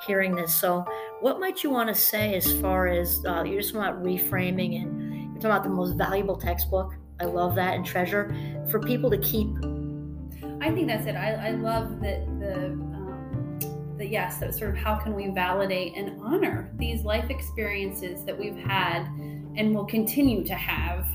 hearing 0.05 0.35
this. 0.35 0.53
So, 0.53 0.85
what 1.21 1.39
might 1.39 1.63
you 1.63 1.69
want 1.69 1.89
to 1.89 1.95
say 1.95 2.35
as 2.35 2.51
far 2.59 2.87
as 2.87 3.23
uh, 3.25 3.43
you're 3.43 3.61
just 3.61 3.73
about 3.73 4.01
reframing 4.03 4.81
and 4.81 5.33
you're 5.33 5.41
talking 5.41 5.51
about 5.51 5.63
the 5.63 5.69
most 5.69 5.97
valuable 5.97 6.37
textbook? 6.37 6.93
I 7.19 7.25
love 7.25 7.55
that 7.55 7.75
and 7.75 7.85
treasure 7.85 8.33
for 8.69 8.79
people 8.79 9.09
to 9.09 9.17
keep. 9.17 9.49
I 10.61 10.71
think 10.71 10.87
that's 10.87 11.05
it. 11.05 11.15
I, 11.15 11.49
I 11.49 11.51
love 11.51 12.01
that 12.01 12.25
the 12.39 12.65
um, 12.67 13.59
the 13.97 14.07
yes, 14.07 14.37
that 14.37 14.55
sort 14.55 14.71
of 14.71 14.77
how 14.77 14.95
can 14.95 15.13
we 15.13 15.27
validate 15.27 15.93
and 15.95 16.19
honor 16.21 16.71
these 16.77 17.03
life 17.03 17.29
experiences 17.29 18.23
that 18.25 18.37
we've 18.37 18.57
had 18.57 19.05
and 19.55 19.75
will 19.75 19.85
continue 19.85 20.43
to 20.45 20.55
have. 20.55 21.05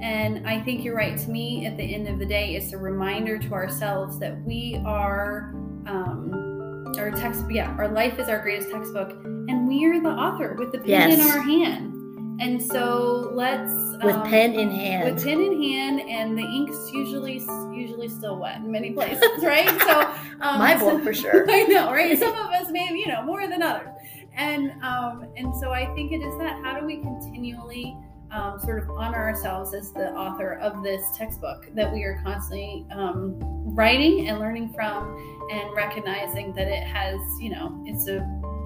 And 0.00 0.46
I 0.48 0.60
think 0.62 0.84
you're 0.84 0.94
right. 0.96 1.18
To 1.18 1.30
me, 1.30 1.66
at 1.66 1.76
the 1.76 1.82
end 1.94 2.06
of 2.08 2.18
the 2.18 2.26
day, 2.26 2.54
it's 2.54 2.72
a 2.72 2.78
reminder 2.78 3.38
to 3.38 3.52
ourselves 3.52 4.18
that 4.20 4.40
we 4.44 4.80
are 4.86 5.50
um, 5.86 6.92
our 6.96 7.10
text. 7.10 7.44
Yeah, 7.50 7.74
our 7.78 7.88
life 7.88 8.18
is 8.18 8.28
our 8.28 8.40
greatest 8.40 8.70
textbook, 8.70 9.10
and 9.24 9.66
we 9.66 9.84
are 9.86 10.00
the 10.00 10.08
author 10.10 10.54
with 10.54 10.72
the 10.72 10.78
pen 10.78 11.10
in 11.12 11.20
our 11.20 11.40
hand. 11.40 11.94
And 12.40 12.62
so 12.62 13.30
let's 13.34 13.72
With 14.04 14.14
um, 14.14 14.28
pen 14.28 14.54
in 14.54 14.70
hand. 14.70 15.12
with 15.12 15.24
pen 15.24 15.40
in 15.40 15.60
hand, 15.60 16.00
and 16.02 16.38
the 16.38 16.42
ink's 16.44 16.92
usually 16.92 17.40
usually 17.74 18.08
still 18.08 18.38
wet 18.38 18.58
in 18.58 18.70
many 18.70 18.92
places, 18.92 19.24
right? 19.42 19.68
So 19.82 20.00
um, 20.40 20.60
My 20.60 20.78
so- 20.78 20.90
book 20.90 21.02
for 21.02 21.12
sure. 21.12 21.44
I 21.50 21.64
know, 21.64 21.90
right? 21.90 22.16
Some 22.16 22.32
of 22.34 22.50
us 22.52 22.68
maybe 22.70 23.00
you 23.00 23.08
know 23.08 23.22
more 23.24 23.48
than 23.48 23.60
others, 23.62 23.88
and 24.36 24.70
um, 24.84 25.26
and 25.36 25.52
so 25.56 25.72
I 25.72 25.92
think 25.96 26.12
it 26.12 26.20
is 26.22 26.38
that 26.38 26.62
how 26.64 26.78
do 26.78 26.86
we 26.86 26.98
continually 26.98 27.96
um, 28.30 28.58
sort 28.58 28.82
of 28.82 28.90
honor 28.90 29.18
ourselves 29.18 29.74
as 29.74 29.92
the 29.92 30.12
author 30.12 30.54
of 30.54 30.82
this 30.82 31.02
textbook 31.16 31.68
that 31.74 31.92
we 31.92 32.02
are 32.04 32.20
constantly 32.24 32.86
um, 32.90 33.36
writing 33.74 34.28
and 34.28 34.38
learning 34.38 34.72
from, 34.72 35.48
and 35.50 35.74
recognizing 35.74 36.52
that 36.54 36.68
it 36.68 36.84
has 36.84 37.20
you 37.40 37.50
know 37.50 37.82
it's 37.86 38.08
a 38.08 38.18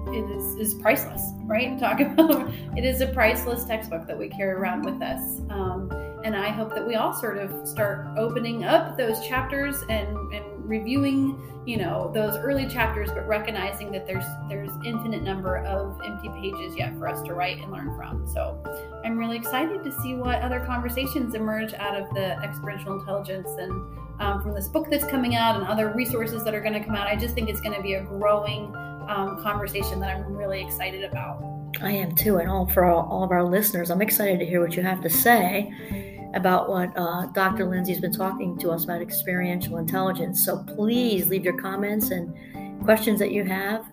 it 0.07 0.29
is 0.29 0.55
is 0.55 0.73
priceless, 0.75 1.31
right? 1.43 1.79
Talk 1.79 1.99
about 1.99 2.53
it 2.77 2.85
is 2.85 3.01
a 3.01 3.07
priceless 3.07 3.65
textbook 3.65 4.07
that 4.07 4.17
we 4.17 4.29
carry 4.29 4.53
around 4.53 4.83
with 4.83 5.01
us. 5.01 5.39
Um, 5.49 5.89
and 6.23 6.35
I 6.35 6.49
hope 6.49 6.73
that 6.73 6.87
we 6.87 6.95
all 6.95 7.13
sort 7.13 7.37
of 7.37 7.67
start 7.67 8.07
opening 8.17 8.63
up 8.63 8.97
those 8.97 9.27
chapters 9.27 9.75
and, 9.89 10.17
and 10.33 10.52
reviewing, 10.63 11.41
you 11.65 11.77
know, 11.77 12.11
those 12.13 12.35
early 12.37 12.67
chapters, 12.67 13.09
but 13.09 13.27
recognizing 13.27 13.91
that 13.91 14.05
there's 14.05 14.25
there's 14.49 14.71
infinite 14.85 15.23
number 15.23 15.57
of 15.57 15.99
empty 16.05 16.29
pages 16.29 16.75
yet 16.75 16.97
for 16.97 17.07
us 17.07 17.21
to 17.23 17.33
write 17.33 17.59
and 17.59 17.71
learn 17.71 17.95
from. 17.95 18.27
So 18.27 18.61
I'm 19.03 19.17
really 19.17 19.37
excited 19.37 19.83
to 19.83 19.91
see 20.01 20.15
what 20.15 20.41
other 20.41 20.59
conversations 20.61 21.35
emerge 21.35 21.73
out 21.73 21.99
of 21.99 22.13
the 22.13 22.39
experiential 22.41 22.99
intelligence 22.99 23.49
and 23.57 23.71
um, 24.19 24.41
from 24.41 24.53
this 24.53 24.67
book 24.67 24.87
that's 24.89 25.05
coming 25.05 25.35
out 25.35 25.55
and 25.55 25.65
other 25.65 25.93
resources 25.93 26.43
that 26.43 26.53
are 26.53 26.61
going 26.61 26.73
to 26.73 26.83
come 26.83 26.95
out. 26.95 27.07
I 27.07 27.15
just 27.15 27.33
think 27.33 27.49
it's 27.49 27.61
going 27.61 27.75
to 27.75 27.81
be 27.81 27.95
a 27.95 28.03
growing 28.03 28.73
um, 29.07 29.41
conversation 29.41 29.99
that 29.99 30.15
I'm 30.15 30.33
really 30.33 30.61
excited 30.61 31.03
about. 31.03 31.43
I 31.81 31.91
am 31.91 32.15
too, 32.15 32.37
and 32.37 32.49
all 32.49 32.67
for 32.67 32.85
all, 32.85 33.07
all, 33.09 33.23
of 33.23 33.31
our 33.31 33.43
listeners, 33.43 33.89
I'm 33.89 34.01
excited 34.01 34.39
to 34.39 34.45
hear 34.45 34.61
what 34.61 34.75
you 34.75 34.83
have 34.83 35.01
to 35.01 35.09
say 35.09 36.12
about 36.33 36.69
what 36.69 36.91
uh, 36.97 37.27
Dr. 37.27 37.65
Lindsey's 37.65 37.99
been 37.99 38.11
talking 38.11 38.57
to 38.59 38.71
us 38.71 38.83
about 38.83 39.01
experiential 39.01 39.77
intelligence. 39.77 40.43
So 40.45 40.63
please 40.75 41.27
leave 41.27 41.43
your 41.43 41.57
comments 41.57 42.11
and 42.11 42.33
questions 42.83 43.19
that 43.19 43.31
you 43.31 43.43
have. 43.45 43.85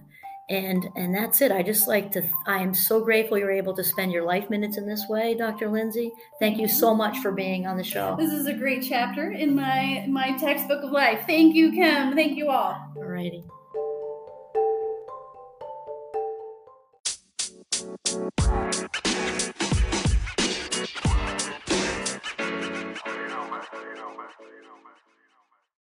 And 0.49 0.89
and 0.97 1.15
that's 1.15 1.43
it. 1.43 1.53
I 1.53 1.63
just 1.63 1.87
like 1.87 2.11
to 2.11 2.25
i 2.49 2.59
am 2.59 2.75
so 2.75 3.01
grateful 3.05 3.39
you're 3.39 3.53
able 3.53 3.73
to 3.73 3.85
spend 3.85 4.11
your 4.11 4.25
life 4.25 4.51
minutes 4.51 4.79
in 4.79 4.89
this 4.89 5.07
way 5.09 5.37
dr 5.37 5.69
lindsey. 5.71 6.11
Thank 6.41 6.59
you 6.59 6.67
so 6.67 6.93
much 6.93 7.19
for 7.19 7.31
being 7.31 7.69
on 7.69 7.77
the 7.77 7.85
show. 7.85 8.17
This 8.19 8.33
is 8.33 8.47
a 8.47 8.53
great 8.53 8.83
chapter 8.83 9.31
in 9.31 9.55
my 9.55 10.07
my 10.09 10.37
textbook 10.39 10.83
of 10.83 10.91
life. 10.91 11.23
Thank 11.25 11.55
you 11.55 11.71
kim. 11.71 12.17
Thank 12.17 12.37
you 12.37 12.51
all. 12.51 12.93
All 12.97 13.05
righty 13.05 13.45